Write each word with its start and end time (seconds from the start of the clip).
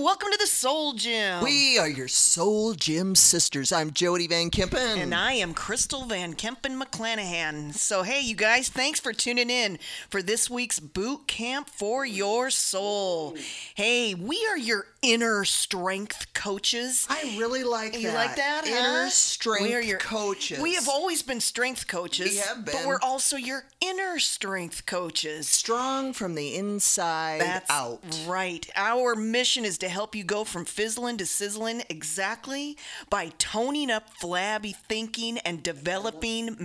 welcome 0.00 0.30
to 0.32 0.38
the 0.38 0.46
Soul 0.46 0.94
Gym. 0.94 1.42
We 1.44 1.78
are 1.78 1.88
your 1.88 2.08
Soul 2.08 2.72
Gym 2.72 3.14
sisters. 3.14 3.70
I'm 3.70 3.90
Jody 3.90 4.26
Van 4.26 4.50
Kempen. 4.50 4.96
And 4.96 5.14
I 5.14 5.32
am 5.34 5.52
Crystal 5.52 6.06
Van 6.06 6.32
Kempen 6.32 6.80
McClanahan. 6.80 7.74
So, 7.74 8.02
hey, 8.02 8.20
you 8.20 8.34
guys, 8.34 8.70
thanks 8.70 8.98
for 8.98 9.12
tuning 9.12 9.50
in 9.50 9.78
for 10.08 10.22
this 10.22 10.48
week's 10.48 10.80
boot 10.80 11.26
camp 11.26 11.68
for 11.68 12.06
your 12.06 12.48
soul. 12.48 13.36
Hey, 13.74 14.14
we 14.14 14.46
are 14.50 14.56
your 14.56 14.86
inner 15.02 15.44
strength 15.44 16.32
coaches. 16.32 17.06
I 17.10 17.36
really 17.38 17.62
like 17.62 17.94
You 17.94 18.08
that. 18.08 18.14
like 18.14 18.36
that? 18.36 18.66
Inner 18.66 19.04
huh? 19.04 19.10
strength 19.10 19.68
we 19.68 19.74
are 19.74 19.82
your, 19.82 19.98
coaches. 19.98 20.60
We 20.60 20.76
have 20.76 20.88
always 20.88 21.22
been 21.22 21.40
strength 21.40 21.88
coaches. 21.88 22.30
We 22.30 22.36
have 22.38 22.64
been. 22.64 22.74
But 22.74 22.86
we're 22.86 23.00
also 23.00 23.36
your 23.36 23.64
inner 23.82 24.18
strength 24.18 24.86
coaches. 24.86 25.46
strong 25.46 26.14
from 26.14 26.36
the 26.36 26.56
inside 26.56 27.42
That's 27.42 27.70
out. 27.70 28.02
right. 28.26 28.66
Our 28.76 29.14
mission 29.14 29.66
is 29.66 29.76
to 29.78 29.89
help 29.90 30.14
you 30.14 30.24
go 30.24 30.44
from 30.44 30.64
fizzling 30.64 31.16
to 31.18 31.26
sizzling 31.26 31.82
exactly 31.90 32.76
by 33.10 33.30
toning 33.38 33.90
up 33.90 34.10
flabby 34.10 34.72
thinking 34.88 35.38
and 35.38 35.62
developing 35.62 36.46
mental, 36.58 36.64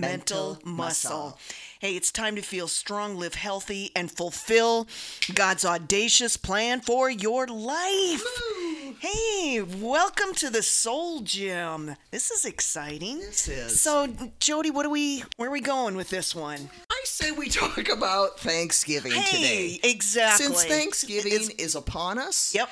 Mental 0.54 0.58
muscle. 0.64 1.10
muscle. 1.10 1.38
Hey, 1.78 1.94
it's 1.94 2.10
time 2.10 2.36
to 2.36 2.42
feel 2.42 2.68
strong, 2.68 3.18
live 3.18 3.34
healthy, 3.34 3.90
and 3.94 4.10
fulfill 4.10 4.86
God's 5.34 5.64
audacious 5.64 6.36
plan 6.38 6.80
for 6.80 7.10
your 7.10 7.46
life. 7.46 8.24
Hey, 8.98 9.60
welcome 9.60 10.32
to 10.36 10.48
the 10.48 10.62
Soul 10.62 11.20
Gym. 11.20 11.96
This 12.10 12.30
is 12.30 12.46
exciting. 12.46 13.18
This 13.18 13.46
is. 13.48 13.80
So, 13.80 14.08
Jody, 14.40 14.70
what 14.70 14.86
are 14.86 14.90
we? 14.90 15.22
Where 15.36 15.50
are 15.50 15.52
we 15.52 15.60
going 15.60 15.96
with 15.96 16.08
this 16.08 16.34
one? 16.34 16.70
Say 17.18 17.30
we 17.30 17.48
talk 17.48 17.88
about 17.88 18.38
Thanksgiving 18.38 19.12
Hey, 19.12 19.24
today. 19.24 19.80
exactly. 19.88 20.48
Since 20.48 20.64
Thanksgiving 20.64 21.32
It's- 21.32 21.48
is 21.56 21.74
upon 21.74 22.18
us. 22.18 22.54
Yep. 22.54 22.68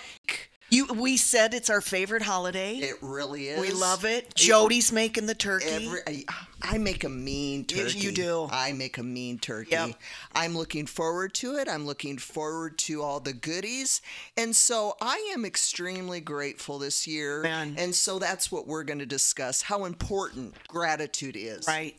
You 0.74 0.86
we 0.86 1.16
said 1.16 1.54
it's 1.54 1.70
our 1.70 1.80
favorite 1.80 2.22
holiday. 2.22 2.76
It 2.76 2.96
really 3.00 3.48
is. 3.48 3.60
we 3.60 3.70
love 3.70 4.04
it. 4.04 4.34
Jody's 4.34 4.90
making 4.90 5.26
the 5.26 5.34
turkey. 5.34 5.66
Every, 5.68 6.00
I, 6.06 6.24
I 6.62 6.78
make 6.78 7.04
a 7.04 7.08
mean 7.08 7.64
turkey. 7.64 7.98
you 7.98 8.10
do. 8.10 8.48
I 8.50 8.72
make 8.72 8.98
a 8.98 9.02
mean 9.02 9.38
turkey. 9.38 9.70
Yep. 9.72 9.90
I'm 10.34 10.56
looking 10.56 10.86
forward 10.86 11.32
to 11.34 11.54
it. 11.56 11.68
I'm 11.68 11.86
looking 11.86 12.18
forward 12.18 12.76
to 12.78 13.02
all 13.02 13.20
the 13.20 13.32
goodies. 13.32 14.02
And 14.36 14.56
so 14.56 14.96
I 15.00 15.30
am 15.32 15.44
extremely 15.44 16.20
grateful 16.20 16.80
this 16.80 17.06
year. 17.06 17.42
Man. 17.42 17.76
And 17.78 17.94
so 17.94 18.18
that's 18.18 18.50
what 18.50 18.66
we're 18.66 18.84
going 18.84 18.98
to 18.98 19.06
discuss 19.06 19.62
how 19.62 19.84
important 19.84 20.54
gratitude 20.66 21.36
is. 21.36 21.68
right. 21.68 21.94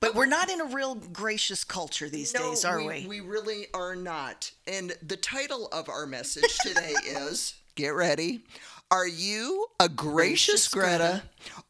But 0.00 0.14
we're 0.14 0.26
not 0.26 0.48
in 0.50 0.60
a 0.62 0.64
real 0.66 0.94
gracious 0.94 1.62
culture 1.62 2.08
these 2.08 2.32
No, 2.32 2.40
days, 2.50 2.64
are 2.64 2.78
we, 2.78 2.86
we? 2.86 3.06
we 3.06 3.20
really 3.20 3.66
are 3.74 3.94
not. 3.94 4.50
And 4.66 4.96
the 5.06 5.16
title 5.16 5.68
of 5.72 5.88
our 5.90 6.06
message 6.06 6.56
today 6.58 6.94
is 7.06 7.54
Get 7.74 7.88
ready. 7.88 8.44
Are 8.90 9.06
you 9.06 9.66
a 9.80 9.88
gracious, 9.88 10.68
Gracious 10.68 10.68
Greta. 10.68 10.96
Greta 10.96 11.22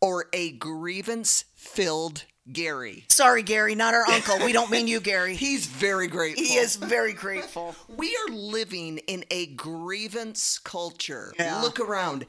or 0.03 0.27
a 0.35 0.53
grievance 0.53 1.47
filled 1.55 2.25
Gary? 2.53 3.07
Sorry, 3.09 3.43
Gary, 3.43 3.75
not 3.75 3.95
our 3.95 4.07
uncle. 4.07 4.45
We 4.45 4.53
don't 4.53 4.71
mean 4.71 4.87
you, 4.87 5.01
Gary. 5.01 5.35
He's 5.37 5.67
very 5.67 6.09
grateful. 6.09 6.45
He 6.45 6.57
is 6.57 6.77
very 6.77 7.15
grateful. 7.15 7.75
We 7.89 8.15
are 8.17 8.35
living 8.35 8.99
in 8.99 9.25
a 9.31 9.47
grievance 9.47 10.59
culture. 10.59 11.33
Yeah. 11.39 11.63
Look 11.63 11.81
around. 11.81 12.27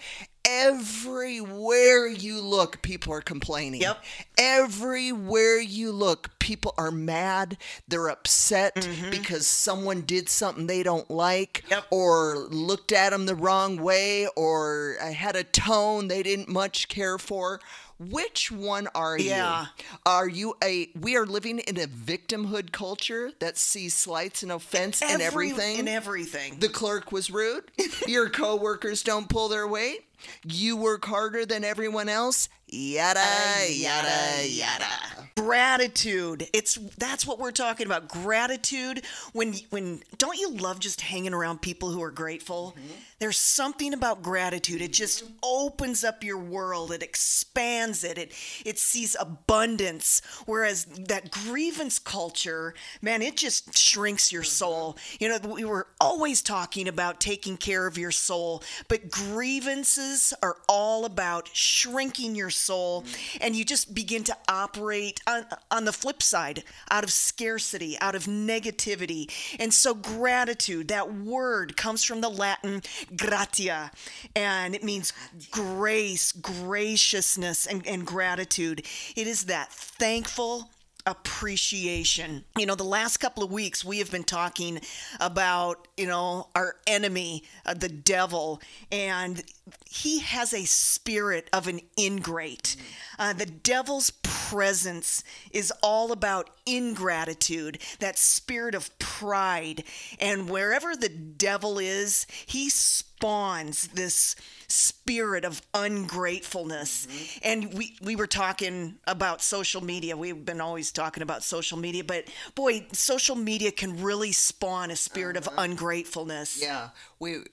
Everywhere 1.96 2.20
you 2.20 2.42
look, 2.42 2.82
people 2.82 3.14
are 3.14 3.22
complaining. 3.22 3.80
Yep. 3.82 4.04
Everywhere 4.38 5.60
you 5.60 5.92
look, 5.92 6.38
people 6.40 6.74
are 6.78 6.92
mad. 6.92 7.58
They're 7.88 8.10
upset 8.10 8.76
Mm-hmm. 8.76 9.10
because 9.12 9.48
someone 9.48 10.02
did 10.02 10.28
something 10.30 10.68
they 10.68 10.84
don't 10.84 11.10
like 11.10 11.64
Yep. 11.70 11.86
or 11.92 12.38
looked 12.50 12.92
at 12.92 13.12
them 13.12 13.26
the 13.26 13.36
wrong 13.36 13.78
way 13.78 14.28
or 14.36 14.98
had 15.00 15.36
a 15.36 15.44
tone 15.44 16.08
they 16.08 16.24
didn't 16.24 16.50
much 16.50 16.88
care 16.90 17.18
for. 17.18 17.60
Which 17.98 18.52
one 18.52 18.88
are 18.94 19.18
Yeah. 19.18 19.62
you? 19.78 19.86
Are 20.06 20.28
you 20.28 20.56
a 20.62 20.90
we 21.00 21.16
are 21.16 21.26
living 21.26 21.60
in 21.60 21.80
a 21.80 21.88
victimhood 21.88 22.72
culture 22.74 23.32
that 23.40 23.58
sees 23.58 23.94
slights 23.94 24.44
and 24.44 24.52
offense 24.52 25.02
Every- 25.02 25.24
everything? 25.26 25.78
In 25.80 25.88
everything. 25.88 26.60
the 26.60 26.68
clerk 26.68 27.14
was 27.14 27.30
rude. 27.32 27.72
Your 28.08 28.30
coworkers 28.30 29.02
don't 29.02 29.30
pull 29.30 29.48
their 29.48 29.66
weight. 29.68 30.05
You 30.46 30.78
work 30.78 31.06
harder 31.06 31.46
than 31.46 31.64
everyone 31.64 32.10
else. 32.10 32.50
Yada 32.68 33.68
yada 33.70 34.48
yada. 34.48 35.30
gratitude. 35.38 36.48
It's 36.52 36.76
that's 36.98 37.28
what 37.28 37.38
we're 37.38 37.52
talking 37.52 37.86
about. 37.86 38.08
Gratitude. 38.08 39.04
When 39.34 39.54
when 39.70 40.02
don't 40.18 40.38
you 40.40 40.52
love 40.52 40.80
just 40.80 41.02
hanging 41.02 41.34
around 41.34 41.62
people 41.62 41.92
who 41.92 42.02
are 42.02 42.12
grateful? 42.12 42.76
Mm-hmm. 42.78 42.94
There's 43.20 43.38
something 43.38 43.94
about 43.94 44.24
gratitude. 44.24 44.82
It 44.82 44.92
just 44.92 45.24
mm-hmm. 45.24 45.34
opens 45.44 46.04
up 46.04 46.24
your 46.24 46.38
world. 46.38 46.92
It 46.92 47.04
expands 47.04 48.04
it. 48.04 48.18
It 48.18 48.34
it 48.66 48.80
sees 48.80 49.16
abundance. 49.20 50.22
Whereas 50.46 50.86
that 50.86 51.30
grievance 51.32 52.00
culture 52.00 52.74
man 53.02 53.22
it 53.22 53.38
just 53.38 53.78
shrinks 53.78 54.32
your 54.32 54.42
mm-hmm. 54.42 54.50
soul. 54.50 54.98
You 55.20 55.30
know 55.30 55.38
we 55.38 55.66
were 55.66 55.88
always 56.02 56.42
talking 56.42 56.88
about 56.88 57.20
taking 57.20 57.58
care 57.58 57.86
of 57.86 57.98
your 57.98 58.12
soul 58.12 58.64
but 58.88 59.12
grievances 59.12 60.34
are 60.42 60.58
all 60.68 61.06
about 61.06 61.50
shrinking 61.54 62.36
your 62.36 62.50
soul 62.56 63.04
and 63.42 63.56
you 63.56 63.66
just 63.66 63.94
begin 63.94 64.24
to 64.24 64.38
operate 64.48 65.22
on, 65.28 65.46
on 65.72 65.86
the 65.86 65.94
flip 65.94 66.22
side 66.22 66.64
out 66.90 67.04
of 67.04 67.12
scarcity 67.12 67.98
out 68.00 68.16
of 68.16 68.26
negativity. 68.26 69.30
And 69.60 69.74
so 69.74 69.94
gratitude 69.94 70.88
that 70.90 71.14
word 71.14 71.78
comes 71.78 72.04
from 72.04 72.22
the 72.22 72.30
latin 72.30 72.82
gratia 73.16 73.92
and 74.36 74.76
it 74.76 74.84
means 74.84 75.14
grace 75.52 76.32
graciousness 76.32 77.66
and, 77.66 77.86
and 77.86 78.06
gratitude. 78.06 78.86
It 79.16 79.28
is 79.28 79.46
that 79.46 79.72
thankful 79.72 80.70
appreciation. 81.06 82.44
You 82.58 82.66
know, 82.66 82.76
the 82.76 82.84
last 82.84 83.18
couple 83.18 83.44
of 83.44 83.52
weeks 83.52 83.86
we 83.86 84.00
have 84.00 84.12
been 84.12 84.24
talking 84.24 84.80
about, 85.20 85.88
you 85.98 86.08
know, 86.08 86.48
our 86.56 86.76
enemy, 86.88 87.44
uh, 87.66 87.76
the 87.76 87.90
devil, 87.90 88.62
and 88.92 89.44
he 89.86 90.20
has 90.20 90.54
a 90.54 90.66
spirit 90.66 91.50
of 91.54 91.68
an 91.68 91.82
ingrate. 91.98 92.76
Uh, 93.20 93.34
the 93.34 93.46
devil's 93.46 94.12
presence 94.50 95.24
is 95.52 95.72
all 95.82 96.12
about 96.12 96.50
ingratitude, 96.66 97.80
that 98.00 98.18
spirit 98.18 98.76
of 98.76 98.98
pride. 99.00 99.84
And 100.20 100.50
wherever 100.50 100.96
the 100.96 101.10
devil 101.10 101.80
is, 101.80 102.28
he 102.46 102.70
spawns 102.70 103.88
this 103.90 104.36
spirit 104.68 105.46
of 105.46 105.62
ungratefulness. 105.74 107.06
Mm-hmm. 107.06 107.40
And 107.44 107.74
we, 107.74 107.96
we 108.02 108.16
were 108.16 108.28
talking 108.28 108.96
about 109.06 109.42
social 109.42 109.84
media. 109.84 110.18
We've 110.18 110.46
been 110.46 110.62
always 110.62 110.92
talking 110.92 111.24
about 111.24 111.44
social 111.44 111.78
media, 111.78 112.04
but 112.04 112.26
boy, 112.56 112.88
social 112.92 113.36
media 113.36 113.72
can 113.72 114.02
really 114.02 114.32
spawn 114.32 114.92
a 114.92 114.96
spirit 114.96 115.38
of 115.38 115.48
uh-huh. 115.48 115.62
ungratefulness. 115.62 116.62
Yeah, 116.62 116.90
we. 117.20 117.44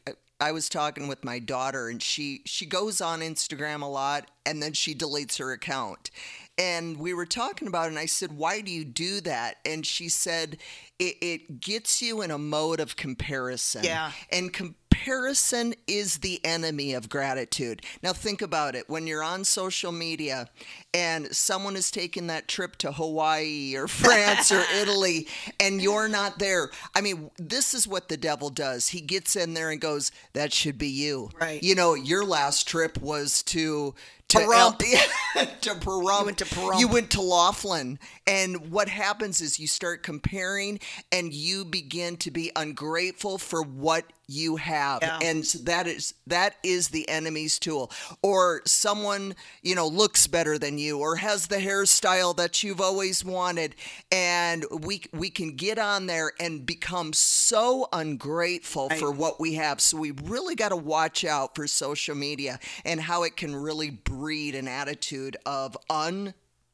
I 0.41 0.51
was 0.51 0.69
talking 0.69 1.07
with 1.07 1.25
my 1.25 1.39
daughter, 1.39 1.89
and 1.89 2.03
she 2.03 2.43
she 2.45 2.67
goes 2.67 3.01
on 3.01 3.21
Instagram 3.21 3.81
a 3.83 3.87
lot, 3.87 4.29
and 4.45 4.61
then 4.61 4.73
she 4.73 4.93
deletes 4.93 5.39
her 5.39 5.53
account. 5.53 6.11
And 6.59 6.99
we 6.99 7.15
were 7.15 7.27
talking 7.27 7.69
about 7.69 7.87
it, 7.87 7.91
and 7.91 7.99
I 7.99 8.07
said, 8.07 8.33
"Why 8.33 8.61
do 8.61 8.73
you 8.73 8.85
do 8.85 9.21
that?" 9.21 9.59
And 9.65 9.87
she 9.87 10.09
said, 10.09 10.59
"It, 10.99 11.17
it 11.23 11.61
gets 11.61 12.03
you 12.03 12.23
in 12.23 12.33
a 12.33 12.39
mode 12.39 12.81
of 12.81 12.97
comparison. 12.97 13.85
Yeah. 13.85 14.11
and 14.31 14.53
comparison 14.93 15.75
is 15.87 16.19
the 16.19 16.41
enemy 16.45 16.93
of 16.93 17.09
gratitude. 17.09 17.83
Now 18.03 18.13
think 18.13 18.43
about 18.43 18.75
it. 18.75 18.89
When 18.89 19.07
you're 19.07 19.23
on 19.23 19.45
social 19.45 19.93
media, 19.93 20.49
and 20.95 21.35
someone 21.35 21.77
is 21.77 21.91
taking 21.91 22.27
that 22.27 22.49
trip 22.49 22.77
to 22.77 22.93
Hawaii 22.93 23.75
or 23.75 23.89
France 23.89 24.53
or 24.53 24.63
Italy, 24.81 25.27
and 25.59 25.81
you're 25.81 26.09
not 26.09 26.39
there. 26.39 26.71
I 26.95 27.01
mean, 27.01 27.31
this 27.39 27.75
is 27.75 27.89
what 27.89 28.09
the 28.09 28.17
devil 28.17 28.51
does. 28.51 28.89
He 28.89 29.01
gets 29.01 29.37
in 29.37 29.55
there 29.55 29.71
and 29.71 29.81
goes, 29.81 30.13
"That 30.35 30.53
should 30.53 30.79
be 30.79 30.89
you." 30.89 31.31
Right. 31.41 31.63
You 31.63 31.75
know, 31.75 31.95
your 31.95 32.25
last 32.25 32.69
trip 32.69 33.01
was 33.01 33.43
to 33.45 33.95
to 34.33 34.39
Pahrump. 34.39 34.79
to 35.61 35.71
Pahrump. 35.75 36.21
You 36.21 36.25
went 36.25 36.39
to 36.39 36.45
Pahrump. 36.45 36.81
You 36.81 36.89
went 36.89 37.11
to 37.11 37.23
Laughlin. 37.23 37.99
And 38.27 38.71
what 38.71 38.89
happens 38.89 39.41
is 39.41 39.59
you 39.59 39.67
start 39.67 40.03
comparing 40.03 40.81
and 41.11 41.33
you 41.33 41.65
begin 41.65 42.17
to 42.19 42.31
be 42.31 42.51
ungrateful 42.57 43.39
for 43.39 43.63
what 43.63 44.05
you 44.33 44.57
have. 44.57 45.01
Yeah. 45.03 45.19
And 45.23 45.45
that 45.65 45.87
is 45.87 46.15
that 46.27 46.57
is 46.63 46.89
the 46.89 47.09
enemy's 47.09 47.59
tool. 47.59 47.91
Or 48.23 48.63
someone, 48.65 49.35
you 49.63 49.75
know, 49.75 49.87
looks 49.87 50.27
better 50.27 50.59
than 50.59 50.79
you 50.79 50.99
or 50.99 51.17
has 51.17 51.47
the 51.47 51.57
hairstyle 51.57 52.35
that 52.37 52.63
you've 52.63 52.81
always 52.81 53.25
wanted 53.25 53.75
and 54.11 54.65
we 54.71 55.03
we 55.13 55.31
can 55.31 55.57
get 55.57 55.79
on 55.79 56.07
there 56.07 56.33
and 56.41 56.65
become 56.65 57.13
so 57.13 57.89
ungrateful 57.93 58.89
for 58.91 59.11
what 59.11 59.39
we 59.39 59.55
have. 59.55 59.81
So 59.81 59.99
we 59.99 60.13
really 60.25 60.55
got 60.55 60.71
to 60.71 60.77
watch 60.77 61.25
out 61.25 61.55
for 61.55 61.67
social 61.67 62.15
media 62.15 62.59
and 62.85 63.01
how 63.01 63.23
it 63.25 63.37
can 63.37 63.55
really 63.55 63.91
breed 63.91 64.55
an 64.55 64.69
attitude 64.69 65.37
of 65.45 65.77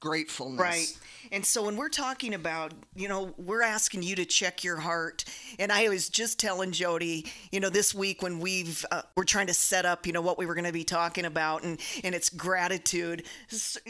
gratefulness. 0.00 0.60
Right. 0.60 0.98
And 1.32 1.44
so 1.44 1.64
when 1.64 1.76
we're 1.76 1.88
talking 1.88 2.34
about, 2.34 2.72
you 2.94 3.08
know, 3.08 3.34
we're 3.36 3.62
asking 3.62 4.02
you 4.02 4.16
to 4.16 4.24
check 4.24 4.64
your 4.64 4.76
heart. 4.76 5.24
And 5.58 5.70
I 5.70 5.88
was 5.88 6.08
just 6.08 6.38
telling 6.38 6.72
Jody, 6.72 7.26
you 7.52 7.60
know, 7.60 7.68
this 7.68 7.94
week 7.94 8.22
when 8.22 8.38
we've 8.38 8.84
uh, 8.90 9.02
we're 9.16 9.24
trying 9.24 9.48
to 9.48 9.54
set 9.54 9.84
up, 9.84 10.06
you 10.06 10.12
know, 10.12 10.22
what 10.22 10.38
we 10.38 10.46
were 10.46 10.54
going 10.54 10.64
to 10.64 10.72
be 10.72 10.84
talking 10.84 11.24
about, 11.24 11.64
and 11.64 11.80
and 12.04 12.14
it's 12.14 12.30
gratitude. 12.30 13.24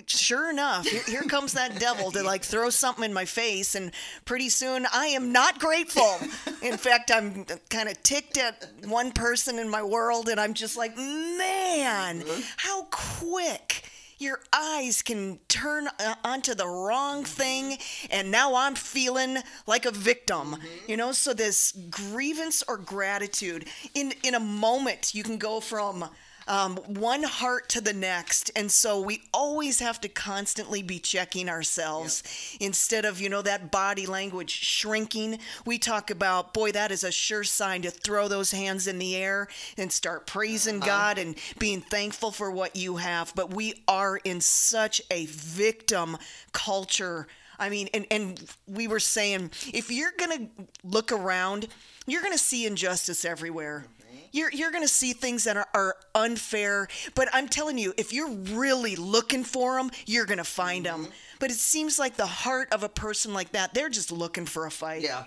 Sure 0.06 0.50
enough, 0.50 0.86
here, 0.86 1.02
here 1.06 1.22
comes 1.22 1.52
that 1.52 1.78
devil 1.78 2.10
to 2.12 2.22
like 2.22 2.42
throw 2.42 2.70
something 2.70 3.04
in 3.04 3.12
my 3.12 3.24
face, 3.24 3.74
and 3.74 3.92
pretty 4.24 4.48
soon 4.48 4.86
I 4.92 5.06
am 5.08 5.32
not 5.32 5.58
grateful. 5.58 6.18
In 6.62 6.76
fact, 6.78 7.10
I'm 7.14 7.44
kind 7.70 7.88
of 7.88 8.02
ticked 8.02 8.38
at 8.38 8.68
one 8.84 9.12
person 9.12 9.58
in 9.58 9.68
my 9.68 9.82
world, 9.82 10.28
and 10.28 10.40
I'm 10.40 10.54
just 10.54 10.76
like, 10.76 10.96
man, 10.96 12.24
how 12.56 12.86
quick 12.90 13.84
your 14.18 14.40
eyes 14.52 15.02
can 15.02 15.38
turn 15.48 15.88
uh, 15.98 16.14
onto 16.24 16.54
the 16.54 16.66
wrong 16.66 17.24
thing 17.24 17.78
and 18.10 18.30
now 18.30 18.54
i'm 18.54 18.74
feeling 18.74 19.38
like 19.66 19.86
a 19.86 19.90
victim 19.90 20.56
you 20.86 20.96
know? 20.96 21.12
So 21.12 21.32
this 21.34 21.72
grievance 21.90 22.62
or 22.66 22.76
gratitude 22.76 23.66
in 23.94 24.12
in 24.22 24.34
a 24.34 24.40
moment 24.40 25.14
you 25.14 25.22
can 25.22 25.38
go 25.38 25.60
from 25.60 26.08
um, 26.48 26.76
one 26.86 27.22
heart 27.22 27.68
to 27.68 27.80
the 27.80 27.92
next. 27.92 28.50
And 28.56 28.72
so 28.72 29.00
we 29.00 29.22
always 29.32 29.78
have 29.80 30.00
to 30.00 30.08
constantly 30.08 30.82
be 30.82 30.98
checking 30.98 31.48
ourselves 31.48 32.22
instead 32.58 33.04
of 33.04 33.20
you 33.20 33.28
know 33.28 33.42
that 33.42 33.70
body 33.70 34.06
language 34.06 34.50
shrinking. 34.50 35.38
We 35.64 35.78
talk 35.78 36.10
about 36.10 36.54
boy 36.54 36.72
that 36.72 36.90
is 36.90 37.04
a 37.04 37.12
sure 37.12 37.44
sign 37.44 37.82
to 37.82 37.90
throw 37.90 38.26
those 38.28 38.50
hands 38.50 38.86
in 38.86 38.98
the 38.98 39.14
air 39.14 39.48
and 39.76 39.92
start 39.92 40.26
praising 40.26 40.80
god 40.80 41.18
and 41.18 41.36
being 41.58 41.80
thankful 41.82 42.30
for 42.30 42.50
what 42.50 42.74
you 42.74 42.96
have. 42.96 43.34
But 43.34 43.52
we 43.54 43.74
are 43.86 44.16
in 44.16 44.40
such 44.40 45.02
a 45.10 45.26
victim 45.26 46.16
culture. 46.52 47.28
I 47.58 47.68
mean, 47.68 47.88
and, 47.92 48.06
and 48.10 48.42
we 48.66 48.88
were 48.88 49.00
saying 49.00 49.50
if 49.72 49.90
you're 49.90 50.12
going 50.16 50.48
to 50.56 50.64
look 50.84 51.12
around, 51.12 51.68
you're 52.06 52.22
going 52.22 52.32
to 52.32 52.38
see 52.38 52.66
injustice 52.66 53.24
everywhere. 53.24 53.84
You're, 54.32 54.50
you're 54.52 54.70
going 54.70 54.84
to 54.84 54.88
see 54.88 55.12
things 55.12 55.44
that 55.44 55.56
are, 55.56 55.68
are 55.74 55.96
unfair. 56.14 56.88
But 57.14 57.28
I'm 57.32 57.48
telling 57.48 57.78
you, 57.78 57.94
if 57.96 58.12
you're 58.12 58.30
really 58.30 58.96
looking 58.96 59.44
for 59.44 59.76
them, 59.76 59.90
you're 60.06 60.26
going 60.26 60.38
to 60.38 60.44
find 60.44 60.86
them. 60.86 61.04
Mm-hmm. 61.04 61.12
But 61.40 61.50
it 61.50 61.56
seems 61.56 61.98
like 61.98 62.16
the 62.16 62.26
heart 62.26 62.72
of 62.72 62.82
a 62.82 62.88
person 62.88 63.32
like 63.32 63.52
that, 63.52 63.74
they're 63.74 63.88
just 63.88 64.10
looking 64.10 64.46
for 64.46 64.66
a 64.66 64.70
fight. 64.70 65.02
Yeah. 65.02 65.24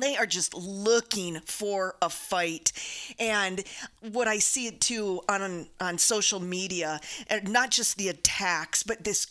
They 0.00 0.16
are 0.16 0.26
just 0.26 0.54
looking 0.54 1.40
for 1.40 1.96
a 2.02 2.10
fight. 2.10 2.72
And 3.18 3.62
what 4.00 4.28
I 4.28 4.38
see 4.38 4.66
it 4.66 4.80
too 4.80 5.20
on 5.28 5.68
on 5.80 5.98
social 5.98 6.40
media, 6.40 7.00
and 7.28 7.50
not 7.50 7.70
just 7.70 7.96
the 7.96 8.08
attacks, 8.08 8.82
but 8.82 9.04
this 9.04 9.26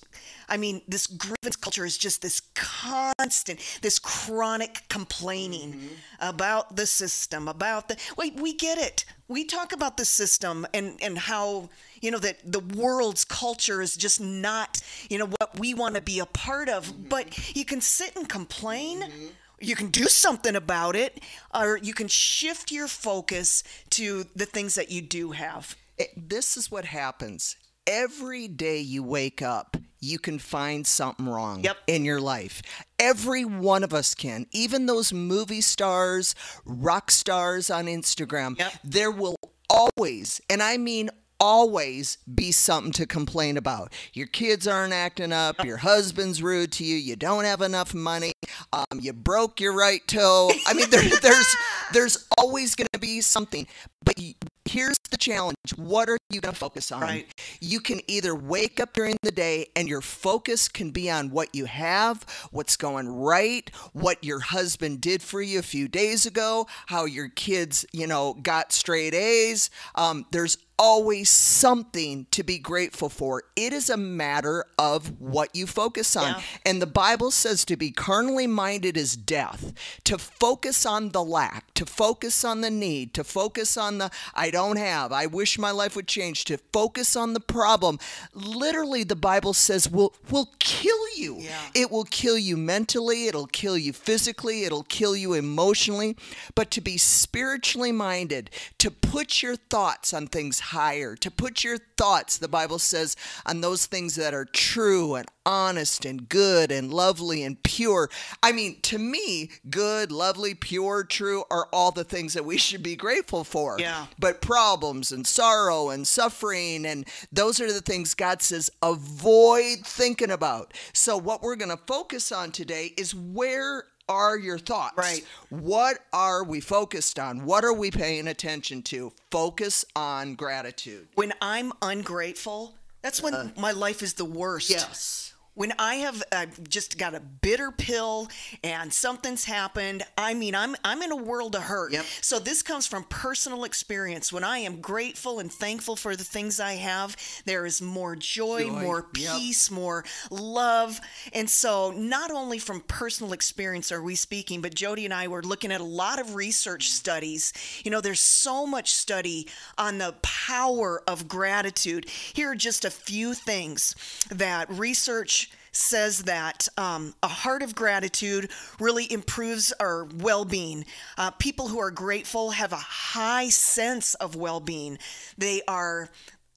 I 0.50 0.58
mean, 0.58 0.82
this 0.88 1.08
grievance 1.08 1.56
culture 1.56 1.86
is 1.86 1.98
just 1.98 2.22
this 2.22 2.42
constant, 2.56 3.60
this 3.82 4.00
chronic 4.00 4.84
complaining 4.90 5.74
mm-hmm. 5.74 5.88
about 6.20 6.76
the 6.76 6.86
system, 6.86 7.48
about 7.48 7.88
the 7.88 7.98
wait, 8.18 8.40
we 8.40 8.54
get 8.54 8.78
it. 8.78 9.06
We 9.28 9.46
talk 9.46 9.72
about 9.74 9.98
the 9.98 10.06
system 10.06 10.66
and, 10.74 10.98
and 11.04 11.18
how, 11.18 11.70
you 12.02 12.10
know, 12.10 12.18
that 12.18 12.52
the 12.52 12.62
world's 12.62 13.24
culture 13.24 13.80
is 13.80 13.96
just 13.96 14.20
not, 14.20 14.82
you 15.08 15.20
know, 15.20 15.28
what 15.40 15.60
we 15.60 15.76
want 15.76 15.96
to 15.96 16.02
be 16.02 16.18
a 16.18 16.26
part 16.26 16.68
of. 16.68 17.10
But 17.10 17.30
mm-hmm. 17.30 17.60
you 17.60 17.66
can 17.66 17.80
sit 17.80 18.16
and 18.16 18.28
complain 18.28 19.04
mm-hmm. 19.04 19.28
You 19.62 19.76
can 19.76 19.90
do 19.90 20.06
something 20.06 20.56
about 20.56 20.96
it 20.96 21.22
or 21.54 21.78
you 21.78 21.94
can 21.94 22.08
shift 22.08 22.72
your 22.72 22.88
focus 22.88 23.64
to 23.92 24.26
the 24.36 24.46
things 24.46 24.76
that 24.76 24.90
you 24.92 25.02
do 25.02 25.32
have 25.32 25.76
It- 25.98 26.30
this 26.30 26.56
is 26.58 26.72
what 26.72 26.86
happens. 26.86 27.56
Every 27.86 28.48
day 28.48 28.80
you 28.80 29.04
wake 29.04 29.42
up, 29.42 29.76
you 30.00 30.18
can 30.20 30.40
find 30.40 30.86
something 30.88 31.26
wrong 31.28 31.64
Yep. 31.64 31.78
in 31.88 32.06
your 32.06 32.22
life. 32.22 32.62
Every 33.00 33.44
one 33.44 33.84
of 33.84 33.94
us 33.94 34.16
can. 34.16 34.46
Even 34.52 34.86
those 34.86 35.12
movie 35.12 35.62
stars, 35.62 36.36
rock 36.64 37.12
stars 37.12 37.70
on 37.70 37.86
Instagram, 37.88 38.58
Yep. 38.58 38.74
there 38.84 39.12
will 39.12 39.36
always, 39.70 40.40
and 40.50 40.64
I 40.64 40.78
mean 40.78 41.10
always, 41.40 42.18
be 42.34 42.52
something 42.52 42.92
to 42.94 43.06
complain 43.06 43.58
about. 43.58 43.94
Your 44.14 44.28
kids 44.28 44.68
aren't 44.68 44.94
acting 44.94 45.32
up, 45.32 45.64
your 45.64 45.78
husband's 45.78 46.44
rude 46.44 46.72
to 46.74 46.84
you, 46.84 46.96
you 46.96 47.16
don't 47.16 47.46
have 47.46 47.62
enough 47.62 47.94
money, 47.94 48.34
um, 48.74 49.00
you 49.00 49.14
broke 49.14 49.60
your 49.60 49.74
right 49.74 50.06
toe. 50.08 50.52
I 50.68 50.74
mean, 50.74 50.90
there, 50.90 51.04
there's 51.22 51.56
there's 51.94 52.28
always 52.38 52.76
going 52.76 52.88
to 52.94 53.00
be 53.00 53.22
something. 53.22 53.68
But 54.04 54.20
here's 54.70 54.98
the 55.10 55.18
challenge: 55.18 55.56
what 55.76 56.10
are 56.10 56.18
you 56.30 56.42
going 56.42 56.54
to 56.54 56.60
focus 56.60 56.92
on? 56.92 57.02
Right. 57.02 57.28
You 57.60 57.80
can 57.80 58.02
either 58.08 58.36
wake 58.36 58.80
up 58.80 58.94
during 58.94 59.18
the 59.24 59.32
day 59.32 59.68
and 59.76 59.88
your 59.88 60.02
focus 60.02 60.68
can 60.68 60.92
be 60.92 61.10
on 61.10 61.32
what 61.32 61.54
you 61.54 61.66
have, 61.66 62.24
what's 62.52 62.78
going 62.78 63.08
right, 63.10 63.70
what 63.94 64.24
your 64.24 64.40
husband 64.40 65.02
did 65.02 65.22
for 65.22 65.42
you 65.42 65.60
a 65.60 65.64
few 65.64 65.88
days 65.88 66.26
ago, 66.26 66.68
how 66.88 67.06
your 67.06 67.30
kids, 67.30 67.86
you 67.92 68.08
know, 68.08 68.36
got 68.42 68.72
straight 68.72 69.14
A's. 69.14 69.70
Um, 69.96 70.26
there's 70.32 70.58
always 70.80 71.30
something 71.30 72.26
to 72.32 72.42
be 72.42 72.58
grateful 72.58 73.10
for. 73.10 73.44
It 73.58 73.74
is 73.74 73.90
a 73.90 73.98
matter 73.98 74.64
of 74.78 75.20
what 75.20 75.54
you 75.54 75.68
focus 75.68 76.16
on. 76.16 76.36
Yeah. 76.36 76.42
And 76.66 76.82
the 76.82 76.88
Bible 76.88 77.32
says 77.32 77.66
to 77.66 77.76
be 77.76 77.92
carnally 77.92 78.48
minded 78.48 78.96
is 78.96 79.18
death. 79.18 79.74
To 80.06 80.18
focus 80.18 80.86
on 80.86 81.10
the 81.10 81.24
lack, 81.24 81.74
to 81.74 81.86
focus 81.86 82.46
on 82.46 82.62
the 82.62 82.72
need, 82.72 83.14
to 83.16 83.26
focus 83.26 83.76
on 83.76 83.98
the 83.98 84.10
I 84.34 84.52
don't 84.52 84.59
have, 84.78 85.12
I 85.12 85.26
wish 85.26 85.58
my 85.58 85.72
life 85.72 85.96
would 85.96 86.08
change, 86.08 86.46
to 86.46 86.58
focus 86.72 87.16
on 87.16 87.34
the 87.34 87.40
problem. 87.40 88.00
Literally 88.34 89.04
the 89.04 89.16
Bible 89.16 89.54
says 89.54 89.90
will 89.90 90.14
will 90.30 90.50
kill 90.60 91.00
you. 91.16 91.38
Yeah. 91.40 91.70
It 91.74 91.92
will 91.92 92.06
kill 92.06 92.38
you 92.38 92.58
mentally, 92.58 93.28
it'll 93.28 93.48
kill 93.48 93.78
you 93.78 93.94
physically, 93.94 94.64
it'll 94.64 94.84
kill 94.84 95.16
you 95.16 95.34
emotionally. 95.34 96.16
But 96.56 96.72
to 96.72 96.82
be 96.82 96.98
spiritually 96.98 97.92
minded, 97.92 98.50
to 98.80 98.92
put 98.92 99.42
your 99.42 99.56
thoughts 99.56 100.14
on 100.14 100.28
things 100.28 100.60
higher, 100.60 101.16
to 101.16 101.32
put 101.32 101.64
your 101.64 101.78
thoughts, 101.98 102.38
the 102.38 102.48
Bible 102.48 102.80
says, 102.80 103.16
on 103.46 103.62
those 103.62 103.86
things 103.86 104.16
that 104.16 104.34
are 104.34 104.46
true 104.46 105.16
and 105.16 105.28
honest 105.50 106.06
and 106.06 106.30
good 106.30 106.72
and 106.72 106.94
lovely 106.94 107.42
and 107.44 107.62
pure. 107.64 108.08
I 108.44 108.52
mean, 108.52 108.80
to 108.84 109.00
me, 109.00 109.50
good, 109.70 110.12
lovely, 110.12 110.54
pure, 110.54 111.04
true 111.04 111.44
are 111.50 111.68
all 111.74 111.90
the 111.92 112.04
things 112.04 112.36
that 112.36 112.46
we 112.46 112.58
should 112.58 112.84
be 112.84 112.96
grateful 112.96 113.44
for. 113.44 113.80
Yeah. 113.80 114.06
But 114.20 114.42
problems 114.42 115.12
and 115.12 115.26
sorrow 115.26 115.90
and 115.90 116.06
suffering 116.06 116.86
and 116.86 117.08
those 117.32 117.60
are 117.60 117.74
the 117.74 117.82
things 117.82 118.14
God 118.14 118.44
says 118.44 118.70
avoid 118.84 119.80
thinking 119.80 120.30
about. 120.30 120.74
So 120.94 121.18
what 121.18 121.42
we're 121.42 121.56
going 121.56 121.76
to 121.76 121.84
focus 121.88 122.32
on 122.32 122.52
today 122.52 122.94
is 122.96 123.16
where 123.16 123.86
are 124.08 124.38
your 124.38 124.60
thoughts? 124.60 124.98
Right. 124.98 125.26
What 125.50 126.00
are 126.14 126.44
we 126.44 126.60
focused 126.60 127.18
on? 127.18 127.46
What 127.46 127.64
are 127.64 127.74
we 127.74 127.90
paying 127.90 128.28
attention 128.28 128.82
to? 128.84 129.14
Focus 129.32 129.86
on 129.96 130.36
gratitude. 130.36 131.08
when 131.16 131.34
i'm 131.42 131.72
ungrateful 131.82 132.76
that's 133.02 133.22
when 133.22 133.34
uh. 133.34 133.50
my 133.58 133.72
life 133.72 134.02
is 134.04 134.14
the 134.16 134.26
worst 134.26 134.70
Yes. 134.70 135.34
When 135.60 135.74
I 135.78 135.96
have 135.96 136.24
uh, 136.32 136.46
just 136.70 136.98
got 136.98 137.14
a 137.14 137.20
bitter 137.20 137.70
pill 137.70 138.30
and 138.64 138.94
something's 138.94 139.44
happened, 139.44 140.04
I 140.18 140.34
mean, 140.34 140.56
I'm 140.56 140.78
I'm 140.86 141.02
in 141.02 141.12
a 141.12 141.18
world 141.18 141.54
of 141.54 141.64
hurt. 141.64 141.92
Yep. 141.92 142.06
So 142.22 142.40
this 142.40 142.62
comes 142.62 142.88
from 142.88 143.04
personal 143.04 143.66
experience. 143.66 144.32
When 144.32 144.46
I 144.46 144.60
am 144.60 144.80
grateful 144.80 145.40
and 145.40 145.52
thankful 145.52 145.98
for 145.98 146.16
the 146.16 146.24
things 146.24 146.62
I 146.62 146.76
have, 146.76 147.18
there 147.44 147.66
is 147.66 147.82
more 147.82 148.16
joy, 148.16 148.68
Joy. 148.68 148.70
more 148.70 149.08
Yep. 149.18 149.36
peace, 149.36 149.70
more 149.70 150.06
love. 150.32 151.02
And 151.34 151.50
so, 151.50 151.92
not 151.92 152.32
only 152.32 152.58
from 152.58 152.80
personal 152.80 153.34
experience 153.34 153.92
are 153.92 154.02
we 154.02 154.16
speaking, 154.16 154.62
but 154.62 154.74
Jody 154.74 155.04
and 155.04 155.14
I 155.14 155.28
were 155.28 155.44
looking 155.44 155.74
at 155.74 155.82
a 155.82 155.84
lot 155.84 156.20
of 156.22 156.36
research 156.36 156.90
studies. 156.90 157.52
You 157.84 157.92
know, 157.92 158.00
there's 158.00 158.22
so 158.22 158.66
much 158.66 158.94
study 158.94 159.46
on 159.78 159.98
the 159.98 160.16
power 160.22 161.02
of 161.06 161.28
gratitude. 161.28 162.08
Here 162.10 162.52
are 162.52 162.56
just 162.56 162.86
a 162.86 162.90
few 162.90 163.34
things 163.34 163.94
that 164.32 164.70
research 164.72 165.49
says 165.72 166.24
that 166.24 166.68
um, 166.78 167.14
a 167.24 167.28
heart 167.28 167.62
of 167.62 167.76
gratitude 167.76 168.50
really 168.80 169.12
improves 169.12 169.72
our 169.80 170.06
well-being. 170.06 170.86
Uh, 171.18 171.32
people 171.32 171.68
who 171.68 171.80
are 171.80 171.92
grateful 171.92 172.52
have 172.52 172.74
a 172.74 172.78
high 172.78 173.50
sense 173.50 174.14
of 174.16 174.36
well-being. 174.36 174.98
They 175.38 175.62
are 175.68 176.10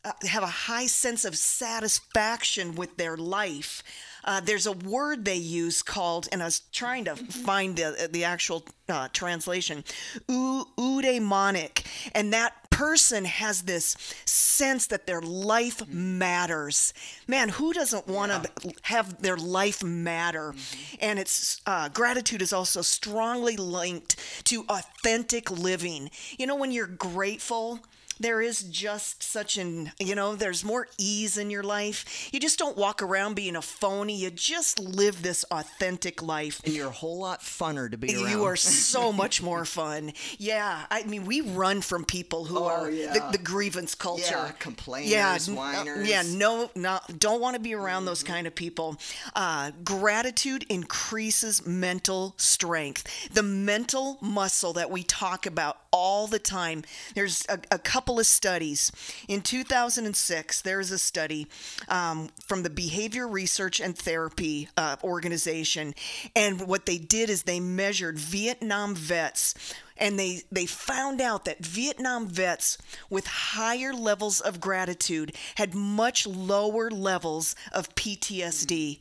uh, 0.04 0.10
have 0.28 0.42
a 0.42 0.46
high 0.46 0.86
sense 0.86 1.24
of 1.24 1.36
satisfaction 1.36 2.74
with 2.74 2.96
their 2.96 3.16
life. 3.16 3.84
Uh, 4.24 4.40
there's 4.40 4.66
a 4.66 4.72
word 4.72 5.24
they 5.24 5.36
use 5.36 5.82
called, 5.82 6.28
and 6.32 6.42
I 6.42 6.46
was 6.46 6.60
trying 6.72 7.04
to 7.04 7.16
find 7.16 7.76
the, 7.76 8.08
the 8.10 8.24
actual 8.24 8.64
uh, 8.88 9.08
translation, 9.12 9.84
eu- 10.28 10.64
eudaimonic, 10.76 11.84
and 12.14 12.32
that 12.32 12.52
person 12.82 13.24
has 13.24 13.62
this 13.62 13.96
sense 14.24 14.88
that 14.88 15.06
their 15.06 15.20
life 15.20 15.86
matters. 15.88 16.92
Man, 17.28 17.48
who 17.48 17.72
doesn't 17.72 18.08
want 18.08 18.32
to 18.32 18.72
have 18.82 19.22
their 19.22 19.36
life 19.36 19.84
matter? 19.84 20.52
And 21.00 21.20
it's 21.20 21.60
uh, 21.64 21.90
gratitude 21.90 22.42
is 22.42 22.52
also 22.52 22.82
strongly 22.82 23.56
linked 23.56 24.16
to 24.46 24.64
authentic 24.68 25.48
living. 25.48 26.10
You 26.36 26.48
know, 26.48 26.56
when 26.56 26.72
you're 26.72 26.88
grateful, 26.88 27.78
there 28.22 28.40
is 28.40 28.62
just 28.62 29.22
such 29.22 29.56
an 29.58 29.92
you 29.98 30.14
know 30.14 30.34
there's 30.34 30.64
more 30.64 30.88
ease 30.98 31.36
in 31.36 31.50
your 31.50 31.62
life. 31.62 32.28
You 32.32 32.40
just 32.40 32.58
don't 32.58 32.76
walk 32.76 33.02
around 33.02 33.34
being 33.34 33.56
a 33.56 33.62
phony. 33.62 34.16
You 34.16 34.30
just 34.30 34.78
live 34.78 35.22
this 35.22 35.44
authentic 35.50 36.22
life. 36.22 36.60
And 36.64 36.72
you're 36.74 36.88
a 36.88 36.90
whole 36.90 37.18
lot 37.18 37.40
funner 37.40 37.90
to 37.90 37.98
be 37.98 38.14
around 38.14 38.30
you 38.30 38.44
are 38.44 38.56
so 38.56 39.12
much 39.22 39.42
more 39.42 39.64
fun. 39.64 40.12
Yeah 40.38 40.86
i 40.90 41.02
mean 41.04 41.26
we 41.26 41.40
run 41.40 41.80
from 41.82 42.04
people 42.04 42.44
who 42.44 42.58
Oh, 42.58 42.66
are 42.68 42.90
yeah. 42.90 43.12
the, 43.12 43.38
the 43.38 43.42
grievance 43.42 43.94
culture. 43.94 44.22
Yeah, 44.30 44.50
complainers, 44.58 45.10
yeah, 45.10 45.38
uh, 45.52 45.54
whiners. 45.56 46.08
yeah 46.08 46.22
no 46.26 46.70
no 46.74 47.00
don't 47.18 47.40
want 47.40 47.54
to 47.54 47.60
be 47.60 47.74
around 47.74 48.04
those 48.04 48.22
kind 48.22 48.46
of 48.46 48.54
people. 48.54 48.96
Uh, 49.34 49.70
gratitude 49.84 50.64
increases 50.68 51.66
mental 51.66 52.34
strength. 52.36 53.04
The 53.32 53.42
mental 53.42 54.18
muscle 54.20 54.72
that 54.74 54.90
we 54.90 55.02
talk 55.02 55.46
about 55.46 55.78
all 55.92 56.26
the 56.26 56.38
time. 56.38 56.82
There's 57.14 57.44
a, 57.48 57.58
a 57.70 57.78
couple 57.78 58.18
of 58.18 58.26
studies. 58.26 58.90
In 59.28 59.42
2006 59.42 60.62
there's 60.62 60.90
a 60.90 60.98
study 60.98 61.46
um, 61.88 62.30
from 62.46 62.62
the 62.62 62.70
behavior 62.70 63.28
research 63.28 63.80
and 63.80 63.96
therapy 63.96 64.68
uh, 64.76 64.96
organization. 65.04 65.94
And 66.34 66.66
what 66.66 66.86
they 66.86 66.98
did 66.98 67.30
is 67.30 67.42
they 67.42 67.60
measured 67.60 68.18
vietnam 68.18 68.94
vets 68.94 69.54
and 69.96 70.18
they 70.18 70.42
they 70.50 70.66
found 70.66 71.20
out 71.20 71.44
that 71.44 71.64
Vietnam 71.64 72.26
vets 72.26 72.78
with 73.08 73.26
higher 73.26 73.92
levels 73.92 74.40
of 74.40 74.60
gratitude 74.60 75.34
had 75.54 75.74
much 75.74 76.26
lower 76.26 76.90
levels 76.90 77.54
of 77.72 77.94
PTSD. 77.94 78.98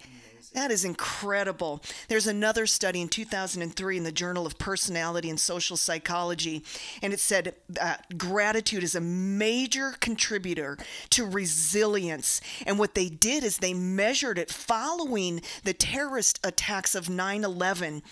That 0.54 0.70
is 0.70 0.84
incredible. 0.84 1.82
There's 2.10 2.28
another 2.28 2.68
study 2.68 3.00
in 3.00 3.08
2003 3.08 3.98
in 3.98 4.04
the 4.04 4.12
Journal 4.12 4.46
of 4.46 4.58
Personality 4.58 5.30
and 5.30 5.40
Social 5.40 5.78
Psychology, 5.78 6.64
and 7.02 7.14
it 7.14 7.22
said 7.22 7.56
uh, 7.80 7.96
gratitude 8.18 8.84
is 8.84 8.94
a 8.94 9.02
major 9.02 9.96
contributor 10.02 10.78
to 11.12 11.26
resilience. 11.26 12.42
And 12.66 12.78
what 12.78 12.96
they 12.96 13.08
did 13.08 13.46
is 13.46 13.58
they 13.58 13.74
measured 13.74 14.38
it 14.38 14.52
following 14.52 15.42
the 15.64 15.74
terrorist 15.74 16.40
attacks 16.44 16.96
of 16.96 17.10
9 17.10 17.44
11 17.44 18.04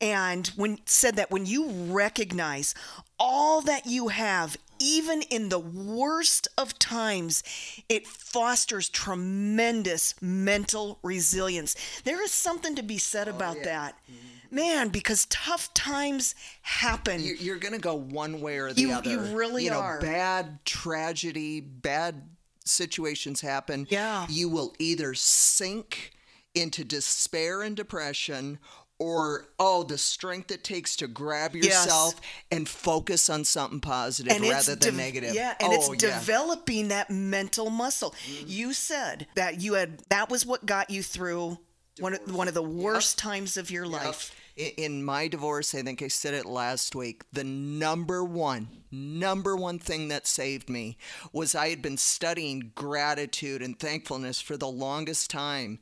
and 0.00 0.46
when 0.56 0.78
said 0.86 1.16
that 1.16 1.30
when 1.30 1.44
you 1.44 1.68
recognize 1.68 2.74
all 3.18 3.60
that 3.60 3.84
you 3.84 4.08
have 4.08 4.56
even 4.80 5.22
in 5.22 5.50
the 5.50 5.58
worst 5.58 6.48
of 6.58 6.78
times 6.78 7.44
it 7.88 8.06
fosters 8.06 8.88
tremendous 8.88 10.14
mental 10.20 10.98
resilience. 11.02 11.76
There 12.04 12.22
is 12.22 12.32
something 12.32 12.74
to 12.76 12.82
be 12.82 12.98
said 12.98 13.28
oh, 13.28 13.36
about 13.36 13.62
that. 13.64 13.94
Mm-hmm. 14.10 14.26
Man 14.56 14.88
because 14.88 15.26
tough 15.26 15.72
times 15.74 16.34
happen. 16.62 17.22
You- 17.22 17.36
you're 17.38 17.58
going 17.58 17.74
to 17.74 17.78
go 17.80 17.94
one 17.94 18.40
way 18.40 18.58
or 18.58 18.72
the 18.72 18.80
You- 18.82 18.92
other. 18.92 19.08
you 19.10 19.20
really 19.36 19.64
you 19.64 19.70
know, 19.70 19.78
are. 19.78 20.00
bad 20.00 20.64
tragedy 20.64 21.60
bad 21.60 22.22
situations 22.64 23.40
happen. 23.40 23.86
Yeah. 23.90 24.26
you 24.28 24.48
will 24.48 24.74
either 24.78 25.14
sink 25.14 26.12
into 26.54 26.82
despair 26.84 27.62
and 27.62 27.76
depression 27.76 28.58
or 29.00 29.46
oh 29.58 29.82
the 29.82 29.98
strength 29.98 30.50
it 30.52 30.62
takes 30.62 30.94
to 30.94 31.08
grab 31.08 31.56
yourself 31.56 32.20
and 32.52 32.68
focus 32.68 33.28
on 33.30 33.44
something 33.44 33.80
positive 33.80 34.32
and 34.32 34.42
rather 34.42 34.76
than 34.76 34.78
dev- 34.78 34.94
negative 34.96 35.34
Yeah, 35.34 35.54
and 35.58 35.72
oh, 35.72 35.74
it's 35.92 36.04
yeah. 36.04 36.18
developing 36.18 36.88
that 36.88 37.10
mental 37.10 37.70
muscle. 37.70 38.10
Mm-hmm. 38.30 38.44
You 38.46 38.72
said 38.74 39.26
that 39.34 39.60
you 39.60 39.74
had 39.74 40.02
that 40.10 40.30
was 40.30 40.44
what 40.46 40.66
got 40.66 40.90
you 40.90 41.02
through 41.02 41.58
one 41.98 42.14
of, 42.14 42.34
one 42.34 42.46
of 42.46 42.54
the 42.54 42.62
worst 42.62 43.18
times 43.18 43.56
of 43.56 43.70
your 43.70 43.86
life. 43.86 44.30
I- 44.32 44.36
in 44.76 45.02
my 45.02 45.26
divorce 45.26 45.74
i 45.74 45.80
think 45.80 46.02
i 46.02 46.08
said 46.08 46.34
it 46.34 46.44
last 46.44 46.94
week 46.94 47.22
the 47.32 47.44
number 47.44 48.22
one 48.22 48.68
number 48.90 49.56
one 49.56 49.78
thing 49.78 50.08
that 50.08 50.26
saved 50.26 50.68
me 50.68 50.98
was 51.32 51.54
i 51.54 51.68
had 51.70 51.80
been 51.80 51.96
studying 51.96 52.72
gratitude 52.74 53.62
and 53.62 53.78
thankfulness 53.78 54.38
for 54.38 54.58
the 54.58 54.68
longest 54.68 55.30
time 55.30 55.78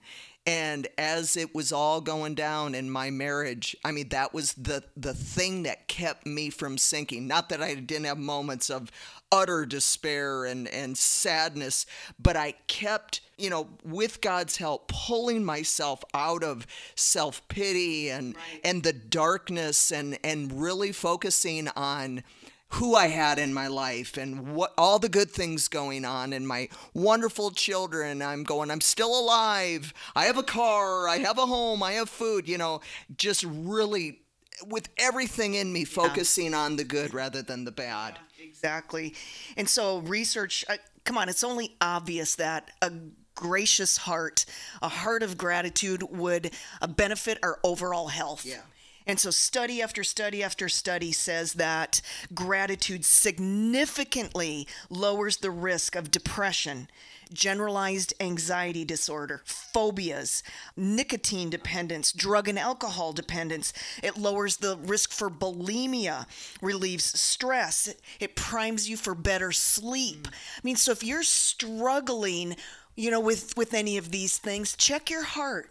and 0.46 0.88
as 0.96 1.36
it 1.36 1.54
was 1.54 1.72
all 1.72 2.00
going 2.00 2.34
down 2.34 2.74
in 2.74 2.90
my 2.90 3.10
marriage 3.10 3.76
i 3.84 3.92
mean 3.92 4.08
that 4.08 4.32
was 4.32 4.52
the 4.54 4.82
the 4.96 5.14
thing 5.14 5.62
that 5.64 5.88
kept 5.88 6.26
me 6.26 6.50
from 6.50 6.78
sinking. 6.78 7.26
Not 7.26 7.48
that 7.48 7.62
i 7.62 7.74
didn't 7.74 8.06
have 8.06 8.18
moments 8.18 8.70
of 8.70 8.90
utter 9.30 9.66
despair 9.66 10.44
and 10.44 10.68
and 10.68 10.96
sadness 10.96 11.84
but 12.18 12.36
i 12.36 12.52
kept 12.66 13.20
you 13.36 13.50
know 13.50 13.68
with 13.84 14.20
god's 14.20 14.56
help 14.56 14.88
pulling 14.88 15.44
myself 15.44 16.02
out 16.14 16.42
of 16.42 16.66
self-pity 16.94 18.10
and 18.10 18.34
and 18.64 18.82
the 18.82 18.92
darkness 18.92 19.92
and 19.92 20.18
and 20.24 20.60
really 20.60 20.92
focusing 20.92 21.68
on 21.76 22.22
who 22.70 22.94
I 22.94 23.06
had 23.08 23.38
in 23.38 23.54
my 23.54 23.66
life 23.66 24.16
and 24.16 24.54
what 24.54 24.74
all 24.76 24.98
the 24.98 25.08
good 25.08 25.30
things 25.30 25.68
going 25.68 26.04
on 26.04 26.32
and 26.32 26.46
my 26.46 26.68
wonderful 26.92 27.50
children. 27.50 28.20
I'm 28.20 28.44
going, 28.44 28.70
I'm 28.70 28.80
still 28.80 29.18
alive. 29.18 29.94
I 30.14 30.26
have 30.26 30.36
a 30.36 30.42
car, 30.42 31.08
I 31.08 31.18
have 31.18 31.38
a 31.38 31.46
home, 31.46 31.82
I 31.82 31.92
have 31.92 32.10
food, 32.10 32.48
you 32.48 32.58
know, 32.58 32.80
just 33.16 33.44
really 33.44 34.20
with 34.66 34.88
everything 34.98 35.54
in 35.54 35.72
me 35.72 35.84
focusing 35.84 36.52
on 36.52 36.76
the 36.76 36.84
good 36.84 37.14
rather 37.14 37.42
than 37.42 37.64
the 37.64 37.72
bad. 37.72 38.18
Exactly. 38.42 39.14
And 39.56 39.68
so 39.68 39.98
research 40.00 40.64
uh, 40.68 40.76
come 41.04 41.16
on, 41.16 41.30
it's 41.30 41.44
only 41.44 41.74
obvious 41.80 42.34
that 42.34 42.70
a 42.82 42.92
gracious 43.34 43.96
heart, 43.96 44.44
a 44.82 44.88
heart 44.88 45.22
of 45.22 45.38
gratitude 45.38 46.02
would 46.02 46.50
uh, 46.82 46.86
benefit 46.86 47.38
our 47.42 47.58
overall 47.64 48.08
health. 48.08 48.44
Yeah. 48.44 48.60
And 49.08 49.18
so, 49.18 49.30
study 49.30 49.80
after 49.80 50.04
study 50.04 50.42
after 50.42 50.68
study 50.68 51.12
says 51.12 51.54
that 51.54 52.02
gratitude 52.34 53.06
significantly 53.06 54.68
lowers 54.90 55.38
the 55.38 55.50
risk 55.50 55.96
of 55.96 56.10
depression, 56.10 56.88
generalized 57.32 58.12
anxiety 58.20 58.84
disorder, 58.84 59.40
phobias, 59.46 60.42
nicotine 60.76 61.48
dependence, 61.48 62.12
drug 62.12 62.48
and 62.48 62.58
alcohol 62.58 63.14
dependence. 63.14 63.72
It 64.02 64.18
lowers 64.18 64.58
the 64.58 64.76
risk 64.76 65.10
for 65.12 65.30
bulimia, 65.30 66.26
relieves 66.60 67.18
stress, 67.18 67.94
it 68.20 68.36
primes 68.36 68.90
you 68.90 68.98
for 68.98 69.14
better 69.14 69.52
sleep. 69.52 70.28
I 70.30 70.60
mean, 70.62 70.76
so 70.76 70.92
if 70.92 71.02
you're 71.02 71.22
struggling, 71.22 72.56
you 72.94 73.10
know, 73.10 73.20
with, 73.20 73.56
with 73.56 73.72
any 73.72 73.96
of 73.96 74.10
these 74.10 74.36
things, 74.36 74.76
check 74.76 75.08
your 75.08 75.24
heart. 75.24 75.70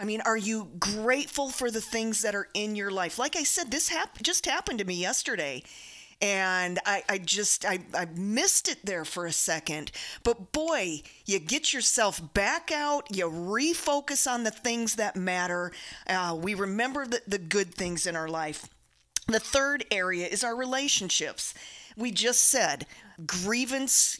I 0.00 0.04
mean, 0.04 0.22
are 0.22 0.36
you 0.36 0.70
grateful 0.78 1.50
for 1.50 1.70
the 1.70 1.82
things 1.82 2.22
that 2.22 2.34
are 2.34 2.48
in 2.54 2.74
your 2.74 2.90
life? 2.90 3.18
Like 3.18 3.36
I 3.36 3.42
said, 3.42 3.70
this 3.70 3.90
hap- 3.90 4.22
just 4.22 4.46
happened 4.46 4.78
to 4.78 4.86
me 4.86 4.94
yesterday. 4.94 5.62
And 6.22 6.78
I, 6.86 7.02
I 7.08 7.18
just 7.18 7.64
I, 7.64 7.80
I 7.94 8.06
missed 8.14 8.68
it 8.68 8.84
there 8.84 9.04
for 9.04 9.26
a 9.26 9.32
second. 9.32 9.90
But 10.22 10.52
boy, 10.52 11.02
you 11.26 11.38
get 11.38 11.72
yourself 11.72 12.20
back 12.34 12.70
out, 12.72 13.14
you 13.14 13.26
refocus 13.26 14.30
on 14.30 14.44
the 14.44 14.50
things 14.50 14.96
that 14.96 15.16
matter. 15.16 15.72
Uh, 16.06 16.36
we 16.40 16.54
remember 16.54 17.06
the, 17.06 17.22
the 17.26 17.38
good 17.38 17.74
things 17.74 18.06
in 18.06 18.16
our 18.16 18.28
life. 18.28 18.66
The 19.28 19.40
third 19.40 19.84
area 19.90 20.26
is 20.26 20.42
our 20.44 20.56
relationships. 20.56 21.54
We 21.96 22.10
just 22.10 22.44
said 22.44 22.86
grievance, 23.26 24.18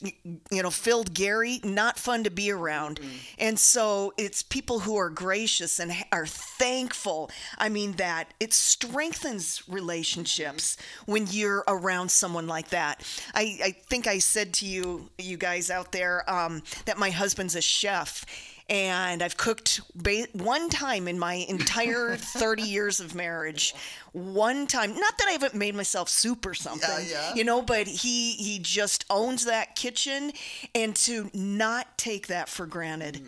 you 0.50 0.62
know, 0.62 0.70
filled 0.70 1.14
Gary, 1.14 1.60
not 1.64 1.98
fun 1.98 2.24
to 2.24 2.30
be 2.30 2.50
around. 2.50 3.00
And 3.38 3.58
so 3.58 4.12
it's 4.16 4.42
people 4.42 4.80
who 4.80 4.96
are 4.96 5.10
gracious 5.10 5.78
and 5.78 5.92
are 6.12 6.26
thankful. 6.26 7.30
I 7.58 7.68
mean, 7.68 7.92
that 7.92 8.34
it 8.40 8.52
strengthens 8.52 9.62
relationships 9.68 10.76
when 11.06 11.26
you're 11.30 11.64
around 11.66 12.10
someone 12.10 12.46
like 12.46 12.68
that. 12.70 13.02
I, 13.34 13.58
I 13.62 13.70
think 13.72 14.06
I 14.06 14.18
said 14.18 14.52
to 14.54 14.66
you, 14.66 15.10
you 15.18 15.36
guys 15.36 15.70
out 15.70 15.92
there, 15.92 16.28
um, 16.30 16.62
that 16.84 16.98
my 16.98 17.10
husband's 17.10 17.56
a 17.56 17.62
chef 17.62 18.24
and 18.70 19.20
I've 19.20 19.36
cooked 19.36 19.80
ba- 19.96 20.28
one 20.32 20.70
time 20.70 21.08
in 21.08 21.18
my 21.18 21.34
entire 21.34 22.16
30 22.16 22.62
years 22.62 23.00
of 23.00 23.14
marriage. 23.16 23.74
One 24.12 24.68
time, 24.68 24.94
not 24.94 25.18
that 25.18 25.28
I 25.28 25.32
haven't 25.32 25.54
made 25.54 25.74
myself 25.74 26.08
soup 26.08 26.46
or 26.46 26.54
something, 26.54 27.06
yeah. 27.06 27.34
you 27.34 27.44
know, 27.44 27.60
but 27.60 27.86
he 27.86 28.32
he 28.32 28.58
just 28.60 29.04
owns 29.10 29.44
that 29.44 29.76
kitchen, 29.76 30.32
and 30.74 30.94
to 30.96 31.30
not 31.34 31.98
take 31.98 32.28
that 32.28 32.48
for 32.48 32.66
granted. 32.66 33.20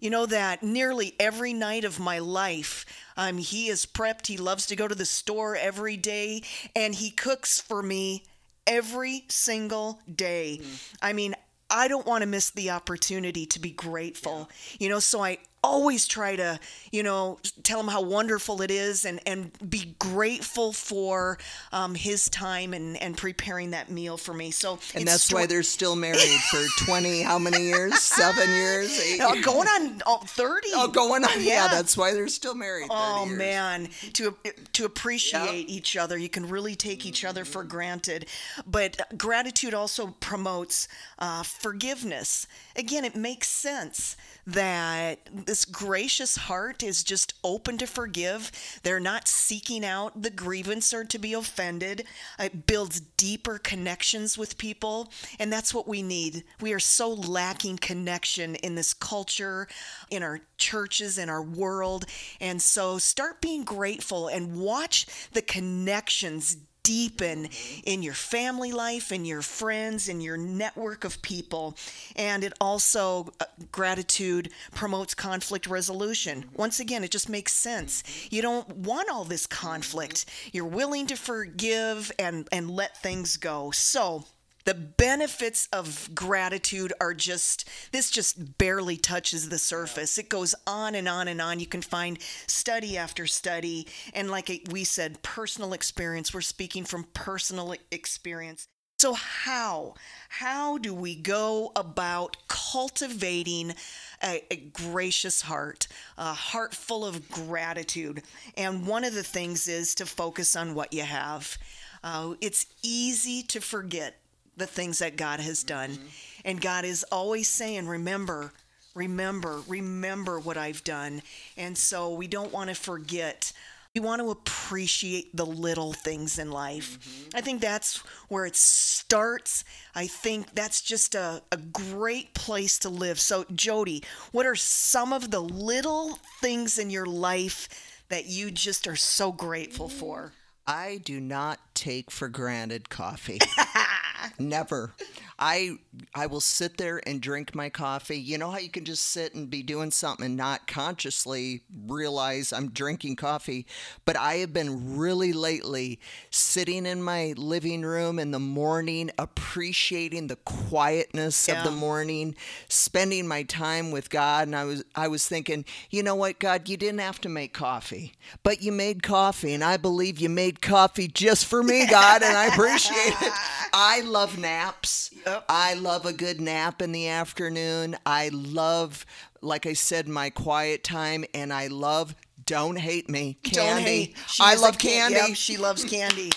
You 0.00 0.10
know 0.10 0.26
that 0.26 0.62
nearly 0.62 1.14
every 1.18 1.52
night 1.52 1.84
of 1.84 1.98
my 1.98 2.20
life, 2.20 2.86
um, 3.16 3.38
he 3.38 3.68
is 3.68 3.84
prepped. 3.84 4.28
He 4.28 4.36
loves 4.36 4.66
to 4.66 4.76
go 4.76 4.86
to 4.86 4.94
the 4.94 5.04
store 5.04 5.56
every 5.56 5.96
day, 5.96 6.42
and 6.76 6.94
he 6.94 7.10
cooks 7.10 7.60
for 7.60 7.82
me 7.82 8.22
every 8.68 9.24
single 9.28 9.98
day. 10.14 10.60
I 11.02 11.14
mean, 11.14 11.34
I 11.70 11.88
don't 11.88 12.06
want 12.06 12.22
to 12.22 12.26
miss 12.26 12.50
the 12.50 12.70
opportunity 12.70 13.46
to 13.46 13.60
be 13.60 13.70
grateful. 13.70 14.48
You 14.78 14.88
know, 14.88 14.98
so 15.00 15.22
I 15.22 15.38
always 15.62 16.06
try 16.06 16.36
to, 16.36 16.58
you 16.92 17.02
know, 17.02 17.38
tell 17.62 17.80
him 17.80 17.88
how 17.88 18.02
wonderful 18.02 18.62
it 18.62 18.70
is 18.70 19.04
and, 19.04 19.20
and 19.26 19.50
be 19.68 19.94
grateful 19.98 20.72
for 20.72 21.38
um, 21.72 21.94
his 21.94 22.28
time 22.28 22.72
and, 22.74 22.96
and 23.02 23.16
preparing 23.16 23.72
that 23.72 23.90
meal 23.90 24.16
for 24.16 24.32
me. 24.32 24.50
So, 24.50 24.78
And 24.94 25.06
that's 25.06 25.32
why 25.32 25.46
they're 25.46 25.62
still 25.62 25.96
married 25.96 26.20
for 26.50 26.64
20, 26.84 27.22
how 27.22 27.38
many 27.38 27.62
years? 27.62 27.98
Seven 28.00 28.48
years? 28.50 28.98
Eight 29.00 29.20
Oh, 29.22 29.40
going 29.42 29.68
on 29.68 30.02
oh, 30.06 30.18
30. 30.24 30.68
Oh, 30.74 30.88
going 30.88 31.24
on. 31.24 31.30
Yeah. 31.38 31.58
Yeah. 31.58 31.68
that's 31.68 31.96
why 31.96 32.14
they're 32.14 32.28
still 32.28 32.54
married. 32.54 32.88
Oh 32.90 33.26
years. 33.26 33.38
man, 33.38 33.88
to 34.14 34.36
to 34.74 34.84
appreciate 34.84 35.68
each 35.68 35.96
other, 35.96 36.16
you 36.16 36.28
can 36.28 36.48
really 36.48 36.74
take 36.74 37.04
each 37.06 37.24
other 37.24 37.44
for 37.44 37.64
granted. 37.64 38.26
But 38.66 39.00
gratitude 39.18 39.74
also 39.74 40.08
promotes 40.20 40.88
uh, 41.18 41.42
forgiveness. 41.42 42.46
Again, 42.76 43.04
it 43.04 43.16
makes 43.16 43.48
sense 43.48 44.16
that 44.46 45.18
this 45.48 45.64
gracious 45.64 46.36
heart 46.36 46.82
is 46.82 47.02
just 47.02 47.32
open 47.42 47.78
to 47.78 47.86
forgive. 47.86 48.52
They're 48.82 49.00
not 49.00 49.26
seeking 49.26 49.82
out 49.82 50.22
the 50.22 50.28
grievance 50.28 50.92
or 50.92 51.04
to 51.04 51.18
be 51.18 51.32
offended. 51.32 52.04
It 52.38 52.66
builds 52.66 53.00
deeper 53.00 53.56
connections 53.56 54.36
with 54.36 54.58
people, 54.58 55.10
and 55.38 55.50
that's 55.50 55.72
what 55.72 55.88
we 55.88 56.02
need. 56.02 56.44
We 56.60 56.74
are 56.74 56.78
so 56.78 57.08
lacking 57.08 57.78
connection 57.78 58.56
in 58.56 58.74
this 58.74 58.92
culture, 58.92 59.68
in 60.10 60.22
our 60.22 60.40
churches, 60.58 61.16
in 61.16 61.30
our 61.30 61.42
world. 61.42 62.04
And 62.42 62.60
so 62.60 62.98
start 62.98 63.40
being 63.40 63.64
grateful 63.64 64.28
and 64.28 64.60
watch 64.60 65.06
the 65.32 65.40
connections 65.40 66.58
deepen 66.88 67.50
in 67.84 68.02
your 68.02 68.14
family 68.14 68.72
life 68.72 69.12
and 69.12 69.26
your 69.26 69.42
friends 69.42 70.08
and 70.08 70.22
your 70.22 70.38
network 70.38 71.04
of 71.04 71.20
people. 71.20 71.76
And 72.16 72.42
it 72.42 72.54
also 72.62 73.28
uh, 73.40 73.44
gratitude 73.70 74.50
promotes 74.74 75.12
conflict 75.12 75.66
resolution. 75.66 76.46
Once 76.54 76.80
again 76.80 77.04
it 77.04 77.10
just 77.10 77.28
makes 77.28 77.52
sense. 77.52 78.02
You 78.30 78.40
don't 78.40 78.74
want 78.74 79.10
all 79.10 79.24
this 79.24 79.46
conflict. 79.46 80.24
You're 80.50 80.64
willing 80.64 81.06
to 81.08 81.16
forgive 81.16 82.10
and 82.18 82.48
and 82.50 82.70
let 82.70 82.96
things 82.96 83.36
go. 83.36 83.70
So 83.70 84.24
the 84.64 84.74
benefits 84.74 85.68
of 85.72 86.10
gratitude 86.14 86.92
are 87.00 87.14
just 87.14 87.68
this 87.92 88.10
just 88.10 88.58
barely 88.58 88.96
touches 88.96 89.48
the 89.48 89.58
surface. 89.58 90.18
It 90.18 90.28
goes 90.28 90.54
on 90.66 90.94
and 90.94 91.08
on 91.08 91.28
and 91.28 91.40
on. 91.40 91.60
You 91.60 91.66
can 91.66 91.82
find 91.82 92.18
study 92.46 92.98
after 92.98 93.26
study. 93.26 93.86
And 94.14 94.30
like 94.30 94.50
we 94.70 94.84
said 94.84 95.22
personal 95.22 95.72
experience. 95.72 96.34
We're 96.34 96.40
speaking 96.40 96.84
from 96.84 97.04
personal 97.14 97.74
experience. 97.90 98.68
So 98.98 99.14
how 99.14 99.94
how 100.28 100.78
do 100.78 100.92
we 100.92 101.14
go 101.14 101.70
about 101.76 102.36
cultivating 102.48 103.74
a, 104.22 104.42
a, 104.50 104.56
gracious 104.56 105.42
heart 105.42 105.86
a 106.16 106.34
heart 106.34 106.74
full 106.74 107.06
of 107.06 107.30
gratitude? 107.30 108.22
And 108.56 108.88
one 108.88 109.04
of 109.04 109.14
the 109.14 109.22
things 109.22 109.68
is 109.68 109.94
to 109.96 110.06
focus 110.06 110.56
on 110.56 110.74
what 110.74 110.92
you 110.92 111.04
have. 111.04 111.56
Uh, 112.02 112.34
it's 112.40 112.66
easy 112.82 113.42
to 113.44 113.60
forget 113.60 114.16
the 114.58 114.66
things 114.66 114.98
that 114.98 115.16
God 115.16 115.40
has 115.40 115.62
done. 115.62 115.90
Mm-hmm. 115.90 116.06
And 116.44 116.60
God 116.60 116.84
is 116.84 117.04
always 117.10 117.48
saying, 117.48 117.86
Remember, 117.86 118.52
remember, 118.94 119.62
remember 119.68 120.38
what 120.40 120.56
I've 120.56 120.84
done. 120.84 121.22
And 121.56 121.76
so 121.76 122.12
we 122.12 122.26
don't 122.26 122.52
want 122.52 122.68
to 122.68 122.74
forget. 122.74 123.52
We 123.94 124.00
want 124.00 124.20
to 124.20 124.30
appreciate 124.30 125.34
the 125.34 125.46
little 125.46 125.92
things 125.92 126.38
in 126.38 126.50
life. 126.50 126.98
Mm-hmm. 127.00 127.36
I 127.36 127.40
think 127.40 127.60
that's 127.60 127.98
where 128.28 128.44
it 128.44 128.54
starts. 128.54 129.64
I 129.94 130.06
think 130.06 130.54
that's 130.54 130.82
just 130.82 131.14
a, 131.14 131.42
a 131.50 131.56
great 131.56 132.34
place 132.34 132.78
to 132.80 132.88
live. 132.88 133.18
So, 133.18 133.44
Jody, 133.54 134.04
what 134.30 134.46
are 134.46 134.54
some 134.54 135.12
of 135.12 135.30
the 135.30 135.40
little 135.40 136.18
things 136.40 136.78
in 136.78 136.90
your 136.90 137.06
life 137.06 137.68
that 138.08 138.26
you 138.26 138.50
just 138.50 138.86
are 138.86 138.96
so 138.96 139.32
grateful 139.32 139.88
for? 139.88 140.32
I 140.66 141.00
do 141.02 141.18
not 141.18 141.60
take 141.78 142.10
for 142.10 142.28
granted 142.28 142.88
coffee. 142.90 143.38
Never. 144.38 144.92
I 145.38 145.78
I 146.14 146.26
will 146.26 146.40
sit 146.40 146.76
there 146.78 147.00
and 147.06 147.20
drink 147.20 147.54
my 147.54 147.68
coffee. 147.68 148.18
You 148.18 148.38
know 148.38 148.50
how 148.50 148.58
you 148.58 148.68
can 148.70 148.84
just 148.84 149.04
sit 149.06 149.34
and 149.34 149.48
be 149.48 149.62
doing 149.62 149.92
something 149.92 150.26
and 150.26 150.36
not 150.36 150.66
consciously 150.66 151.62
realize 151.86 152.52
I'm 152.52 152.70
drinking 152.70 153.16
coffee, 153.16 153.64
but 154.04 154.16
I 154.16 154.34
have 154.36 154.52
been 154.52 154.96
really 154.98 155.32
lately 155.32 156.00
sitting 156.30 156.86
in 156.86 157.02
my 157.02 157.34
living 157.36 157.82
room 157.82 158.18
in 158.18 158.32
the 158.32 158.40
morning 158.40 159.10
appreciating 159.18 160.26
the 160.26 160.36
quietness 160.36 161.46
Yeah. 161.46 161.58
of 161.58 161.64
the 161.64 161.70
morning, 161.70 162.34
spending 162.68 163.28
my 163.28 163.44
time 163.44 163.92
with 163.92 164.10
God 164.10 164.48
and 164.48 164.56
I 164.56 164.64
was 164.64 164.84
I 164.96 165.06
was 165.06 165.26
thinking, 165.28 165.64
you 165.90 166.02
know 166.02 166.16
what, 166.16 166.40
God, 166.40 166.68
you 166.68 166.76
didn't 166.76 167.00
have 167.00 167.20
to 167.20 167.28
make 167.28 167.54
coffee, 167.54 168.12
but 168.42 168.60
you 168.60 168.72
made 168.72 169.04
coffee 169.04 169.54
and 169.54 169.62
I 169.62 169.76
believe 169.76 170.18
you 170.18 170.28
made 170.28 170.60
coffee 170.60 171.06
just 171.06 171.46
for 171.46 171.62
me, 171.62 171.67
God, 171.90 172.22
and 172.22 172.36
I 172.36 172.46
appreciate 172.52 173.14
it. 173.20 173.32
I 173.72 174.00
love 174.02 174.38
naps. 174.38 175.10
Yep. 175.26 175.44
I 175.48 175.74
love 175.74 176.06
a 176.06 176.12
good 176.12 176.40
nap 176.40 176.80
in 176.82 176.92
the 176.92 177.08
afternoon. 177.08 177.96
I 178.06 178.30
love, 178.32 179.04
like 179.42 179.66
I 179.66 179.74
said, 179.74 180.08
my 180.08 180.30
quiet 180.30 180.84
time, 180.84 181.24
and 181.34 181.52
I 181.52 181.66
love. 181.68 182.14
Don't 182.46 182.78
hate 182.78 183.10
me, 183.10 183.34
candy. 183.42 183.56
Don't 183.58 183.82
hate. 183.82 184.16
She 184.26 184.42
I 184.42 184.54
love 184.54 184.78
can- 184.78 185.10
candy. 185.12 185.28
Yep, 185.30 185.36
she 185.36 185.56
loves 185.58 185.84
candy. 185.84 186.30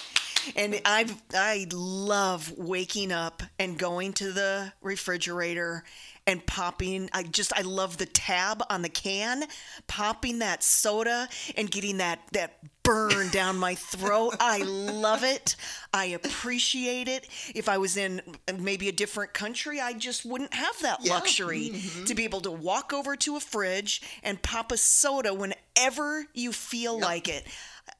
And 0.58 0.82
I 0.84 1.06
I 1.34 1.68
love 1.72 2.52
waking 2.58 3.12
up 3.14 3.44
and 3.60 3.78
going 3.78 4.12
to 4.14 4.32
the 4.34 4.74
refrigerator 4.82 5.84
and 6.28 6.46
popping 6.46 7.10
I 7.14 7.24
just 7.24 7.52
I 7.56 7.62
love 7.62 7.98
the 7.98 8.06
tab 8.06 8.64
on 8.70 8.82
the 8.82 8.90
can, 8.90 9.44
popping 9.88 10.40
that 10.40 10.64
soda 10.64 11.28
and 11.56 11.70
getting 11.70 11.98
that 11.98 12.20
that 12.34 12.58
burn 12.84 13.30
down 13.32 13.58
my 13.58 13.76
throat. 13.76 14.36
I 14.40 14.60
love 14.60 15.24
it. 15.24 15.56
I 15.94 16.06
appreciate 16.06 17.08
it. 17.08 17.28
If 17.56 17.70
I 17.70 17.78
was 17.78 17.98
in 17.98 18.22
maybe 18.60 18.90
a 18.90 18.94
different 18.94 19.34
country, 19.34 19.80
I 19.80 19.94
just 19.94 20.26
wouldn't 20.26 20.54
have 20.54 20.80
that 20.82 21.06
luxury 21.06 21.72
mm-hmm. 21.74 22.06
to 22.06 22.16
be 22.16 22.24
able 22.24 22.42
to 22.42 22.52
walk 22.52 22.94
over 22.94 23.16
to 23.18 23.36
a 23.36 23.40
fridge 23.40 24.02
and 24.24 24.42
pop 24.42 24.72
a 24.72 24.78
soda 24.78 25.34
whenever 25.34 26.26
you 26.34 26.52
feel 26.52 27.00
like 27.00 27.28
it. 27.28 27.46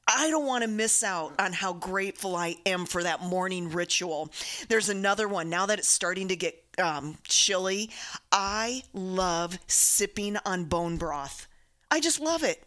I 0.06 0.30
don't 0.30 0.46
want 0.46 0.62
to 0.62 0.68
miss 0.68 1.02
out 1.02 1.34
on 1.38 1.52
how 1.52 1.72
grateful 1.72 2.36
I 2.36 2.56
am 2.66 2.86
for 2.86 3.02
that 3.02 3.22
morning 3.22 3.70
ritual. 3.70 4.32
There's 4.68 4.88
another 4.88 5.28
one 5.28 5.48
now 5.48 5.66
that 5.66 5.78
it's 5.78 5.88
starting 5.88 6.28
to 6.28 6.36
get 6.36 6.61
um, 6.78 7.18
chilly. 7.26 7.90
I 8.30 8.82
love 8.92 9.58
sipping 9.66 10.36
on 10.44 10.64
bone 10.64 10.96
broth. 10.96 11.46
I 11.90 12.00
just 12.00 12.20
love 12.20 12.42
it. 12.42 12.62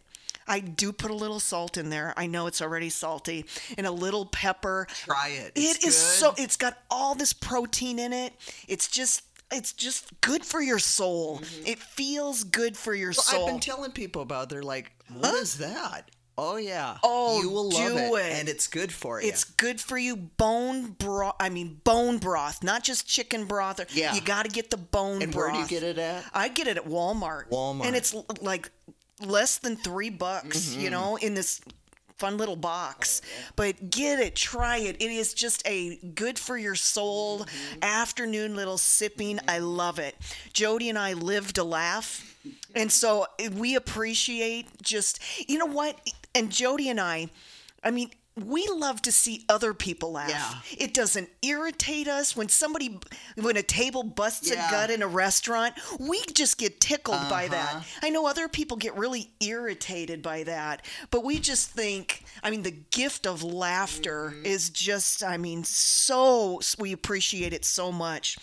I 0.48 0.60
do 0.60 0.92
put 0.92 1.10
a 1.10 1.14
little 1.14 1.40
salt 1.40 1.76
in 1.76 1.90
there. 1.90 2.14
I 2.16 2.26
know 2.28 2.46
it's 2.46 2.62
already 2.62 2.88
salty, 2.88 3.46
and 3.76 3.84
a 3.86 3.90
little 3.90 4.26
pepper. 4.26 4.86
Try 5.04 5.28
it. 5.30 5.52
It 5.56 5.60
It's 5.60 5.84
good. 5.84 5.90
so. 5.92 6.34
It's 6.38 6.56
got 6.56 6.78
all 6.88 7.16
this 7.16 7.32
protein 7.32 7.98
in 7.98 8.12
it. 8.12 8.32
It's 8.68 8.88
just. 8.88 9.22
It's 9.52 9.72
just 9.72 10.08
good 10.22 10.44
for 10.44 10.60
your 10.60 10.80
soul. 10.80 11.40
It 11.64 11.78
feels 11.78 12.42
good 12.42 12.76
for 12.76 12.92
your 12.94 13.12
soul. 13.12 13.46
I've 13.46 13.52
been 13.52 13.60
telling 13.60 13.92
people 13.92 14.22
about. 14.22 14.44
it. 14.44 14.48
They're 14.48 14.62
like, 14.64 14.90
"What 15.12 15.34
is 15.34 15.58
that?" 15.58 16.10
Oh 16.38 16.56
yeah. 16.56 16.98
Oh, 17.02 17.40
you 17.40 17.48
will 17.48 17.70
love 17.70 17.92
do 17.96 18.16
it, 18.16 18.26
it. 18.26 18.32
and 18.40 18.48
it's 18.48 18.66
good 18.66 18.92
for 18.92 19.20
you. 19.22 19.28
It's 19.28 19.44
good 19.44 19.80
for 19.80 19.96
you. 19.96 20.16
Bone 20.16 20.90
broth. 20.90 21.34
I 21.40 21.48
mean, 21.48 21.80
bone 21.82 22.18
broth, 22.18 22.62
not 22.62 22.82
just 22.84 23.06
chicken 23.08 23.46
broth. 23.46 23.80
Or, 23.80 23.86
Yeah. 23.92 24.14
You 24.14 24.20
got 24.20 24.44
to 24.44 24.50
get 24.50 24.68
the 24.70 24.76
bone 24.76 25.22
and 25.22 25.32
broth. 25.32 25.52
where 25.52 25.52
do 25.54 25.58
you 25.60 25.66
get 25.80 25.82
it 25.82 25.98
at? 25.98 26.24
I 26.34 26.48
get 26.48 26.66
it 26.66 26.76
at 26.76 26.84
Walmart. 26.84 27.48
Walmart. 27.50 27.86
And 27.86 27.96
it's 27.96 28.14
l- 28.14 28.26
like 28.42 28.70
less 29.24 29.56
than 29.58 29.76
three 29.76 30.10
bucks, 30.10 30.58
Mm-hmm. 30.70 30.80
you 30.80 30.90
know, 30.90 31.16
in 31.16 31.32
this 31.34 31.62
fun 32.18 32.36
little 32.38 32.56
box. 32.56 33.22
But 33.56 33.88
get 33.90 34.20
it, 34.20 34.36
try 34.36 34.76
it. 34.78 34.96
It 35.00 35.10
is 35.10 35.32
just 35.34 35.66
a 35.66 35.96
good 36.14 36.38
for 36.38 36.58
your 36.58 36.74
soul 36.74 37.40
Mm-hmm. 37.40 37.78
afternoon 37.82 38.54
little 38.56 38.76
sipping. 38.78 39.38
I 39.48 39.58
love 39.58 39.98
it. 39.98 40.14
Jody 40.52 40.90
and 40.90 40.98
I 40.98 41.14
live 41.14 41.54
to 41.54 41.64
laugh. 41.64 42.34
And 42.74 42.92
so 42.92 43.26
eh, 43.38 43.48
we 43.52 43.74
appreciate 43.74 44.66
just, 44.82 45.18
you 45.48 45.58
know 45.58 45.66
what? 45.66 45.98
And 46.36 46.50
Jody 46.50 46.88
and 46.88 47.00
I, 47.00 47.28
I 47.82 47.90
mean, 47.90 48.10
we 48.38 48.66
love 48.68 49.00
to 49.02 49.12
see 49.12 49.46
other 49.48 49.72
people 49.72 50.12
laugh. 50.12 50.28
Yeah. 50.28 50.84
It 50.84 50.92
doesn't 50.92 51.30
irritate 51.40 52.06
us 52.06 52.36
when 52.36 52.50
somebody, 52.50 53.00
when 53.36 53.56
a 53.56 53.62
table 53.62 54.02
busts 54.02 54.50
Yeah. 54.50 54.68
a 54.68 54.70
gut 54.70 54.90
in 54.90 55.00
a 55.02 55.06
restaurant. 55.06 55.72
We 55.98 56.20
just 56.34 56.58
get 56.58 56.78
tickled 56.78 57.30
by 57.30 57.48
that. 57.48 57.74
Uh-huh. 57.76 58.00
I 58.02 58.10
know 58.10 58.26
other 58.26 58.46
people 58.48 58.76
get 58.76 58.94
really 58.94 59.30
irritated 59.40 60.20
by 60.20 60.42
that, 60.42 60.84
but 61.10 61.24
we 61.24 61.38
just 61.38 61.70
think, 61.70 62.24
I 62.42 62.50
mean, 62.50 62.62
the 62.62 62.76
gift 62.90 63.26
of 63.26 63.42
laughter 63.42 64.32
Mm-hmm. 64.34 64.44
is 64.44 64.68
just, 64.68 65.24
I 65.24 65.38
mean, 65.38 65.64
so, 65.64 66.60
we 66.78 66.92
appreciate 66.92 67.54
it 67.54 67.64
so 67.64 67.90
much. 67.90 68.36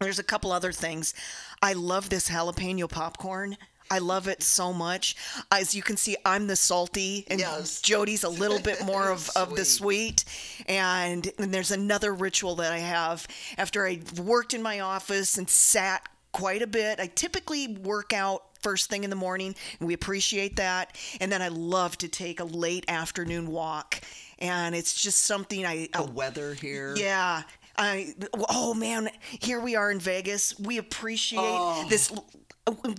There's 0.00 0.18
a 0.18 0.24
couple 0.24 0.52
other 0.52 0.72
things. 0.72 1.12
I 1.60 1.74
love 1.74 2.08
this 2.08 2.30
jalapeno 2.30 2.88
popcorn. 2.88 3.58
I 3.90 3.98
love 3.98 4.28
it 4.28 4.42
so 4.42 4.72
much. 4.72 5.16
As 5.50 5.74
you 5.74 5.82
can 5.82 5.96
see, 5.96 6.16
I'm 6.24 6.46
the 6.46 6.56
salty, 6.56 7.24
and 7.28 7.40
Yes. 7.40 7.80
Jody's 7.80 8.24
a 8.24 8.28
little 8.28 8.60
bit 8.60 8.84
more 8.84 9.10
of, 9.10 9.30
of 9.36 9.54
the 9.56 9.64
sweet. 9.64 10.24
And, 10.66 11.30
and 11.38 11.52
there's 11.52 11.70
another 11.70 12.14
ritual 12.14 12.56
that 12.56 12.72
I 12.72 12.78
have 12.78 13.26
after 13.56 13.86
I 13.86 14.00
worked 14.22 14.54
in 14.54 14.62
my 14.62 14.80
office 14.80 15.38
and 15.38 15.48
sat 15.48 16.08
quite 16.32 16.62
a 16.62 16.66
bit. 16.66 17.00
I 17.00 17.06
typically 17.06 17.68
work 17.68 18.12
out 18.12 18.44
first 18.62 18.90
thing 18.90 19.04
in 19.04 19.10
the 19.10 19.16
morning, 19.16 19.54
and 19.78 19.86
we 19.86 19.94
appreciate 19.94 20.56
that. 20.56 20.96
And 21.20 21.30
then 21.30 21.42
I 21.42 21.48
love 21.48 21.96
to 21.98 22.08
take 22.08 22.40
a 22.40 22.44
late 22.44 22.84
afternoon 22.88 23.48
walk, 23.48 24.00
and 24.38 24.74
it's 24.74 25.00
just 25.00 25.24
something 25.24 25.64
I. 25.64 25.88
The 25.92 26.02
weather 26.04 26.54
here. 26.54 26.94
Yeah. 26.96 27.42
I, 27.80 28.14
oh 28.48 28.74
man, 28.74 29.08
here 29.40 29.60
we 29.60 29.76
are 29.76 29.90
in 29.90 30.00
Vegas. 30.00 30.58
We 30.58 30.78
appreciate 30.78 31.40
oh. 31.40 31.86
this. 31.88 32.12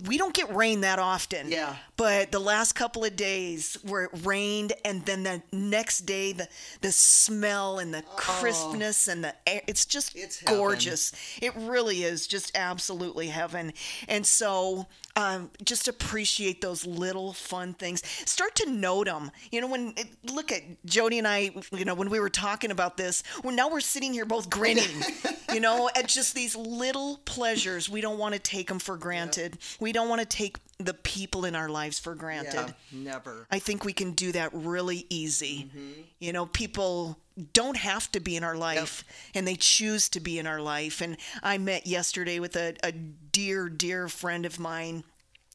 We 0.06 0.18
don't 0.18 0.34
get 0.34 0.54
rain 0.54 0.80
that 0.82 0.98
often. 0.98 1.50
Yeah. 1.50 1.76
But 2.00 2.32
the 2.32 2.38
last 2.38 2.72
couple 2.72 3.04
of 3.04 3.14
days 3.14 3.76
where 3.82 4.04
it 4.04 4.10
rained, 4.24 4.72
and 4.86 5.04
then 5.04 5.22
the 5.22 5.42
next 5.52 6.06
day, 6.06 6.32
the 6.32 6.48
the 6.80 6.92
smell 6.92 7.78
and 7.78 7.92
the 7.92 8.00
crispness 8.16 9.06
and 9.06 9.22
the 9.22 9.34
air, 9.46 9.60
it's 9.66 9.84
just 9.84 10.16
It's 10.16 10.42
gorgeous. 10.42 11.12
It 11.42 11.52
really 11.54 12.02
is 12.02 12.26
just 12.26 12.56
absolutely 12.56 13.26
heaven. 13.26 13.74
And 14.08 14.24
so, 14.24 14.86
um, 15.14 15.50
just 15.62 15.88
appreciate 15.88 16.62
those 16.62 16.86
little 16.86 17.34
fun 17.34 17.74
things. 17.74 18.02
Start 18.24 18.54
to 18.54 18.70
note 18.70 19.04
them. 19.04 19.30
You 19.52 19.60
know, 19.60 19.66
when 19.66 19.92
it, 19.98 20.06
look 20.32 20.52
at 20.52 20.62
Jody 20.86 21.18
and 21.18 21.28
I. 21.28 21.50
You 21.70 21.84
know, 21.84 21.94
when 21.94 22.08
we 22.08 22.18
were 22.18 22.30
talking 22.30 22.70
about 22.70 22.96
this, 22.96 23.22
well, 23.44 23.54
now 23.54 23.68
we're 23.68 23.80
sitting 23.80 24.14
here 24.14 24.24
both 24.24 24.48
grinning. 24.48 25.04
you 25.52 25.60
know, 25.60 25.90
at 25.94 26.08
just 26.08 26.34
these 26.34 26.56
little 26.56 27.18
pleasures. 27.26 27.90
We 27.90 28.00
don't 28.00 28.16
want 28.16 28.32
to 28.32 28.40
take 28.40 28.68
them 28.68 28.78
for 28.78 28.96
granted. 28.96 29.58
We 29.80 29.92
don't 29.92 30.08
want 30.08 30.22
to 30.22 30.26
take 30.26 30.56
the 30.80 30.94
people 30.94 31.44
in 31.44 31.54
our 31.54 31.68
lives 31.68 31.98
for 31.98 32.14
granted. 32.14 32.74
Yeah, 32.90 33.12
never. 33.12 33.46
I 33.50 33.58
think 33.58 33.84
we 33.84 33.92
can 33.92 34.12
do 34.12 34.32
that 34.32 34.50
really 34.52 35.06
easy. 35.10 35.68
Mm-hmm. 35.68 36.00
You 36.18 36.32
know, 36.32 36.46
people 36.46 37.18
don't 37.52 37.76
have 37.76 38.10
to 38.12 38.20
be 38.20 38.36
in 38.36 38.44
our 38.44 38.56
life 38.56 39.04
and 39.34 39.46
they 39.46 39.56
choose 39.56 40.08
to 40.10 40.20
be 40.20 40.38
in 40.38 40.46
our 40.46 40.60
life. 40.60 41.00
And 41.00 41.16
I 41.42 41.58
met 41.58 41.86
yesterday 41.86 42.40
with 42.40 42.56
a, 42.56 42.74
a 42.82 42.92
dear, 42.92 43.68
dear 43.68 44.08
friend 44.08 44.46
of 44.46 44.58
mine. 44.58 45.04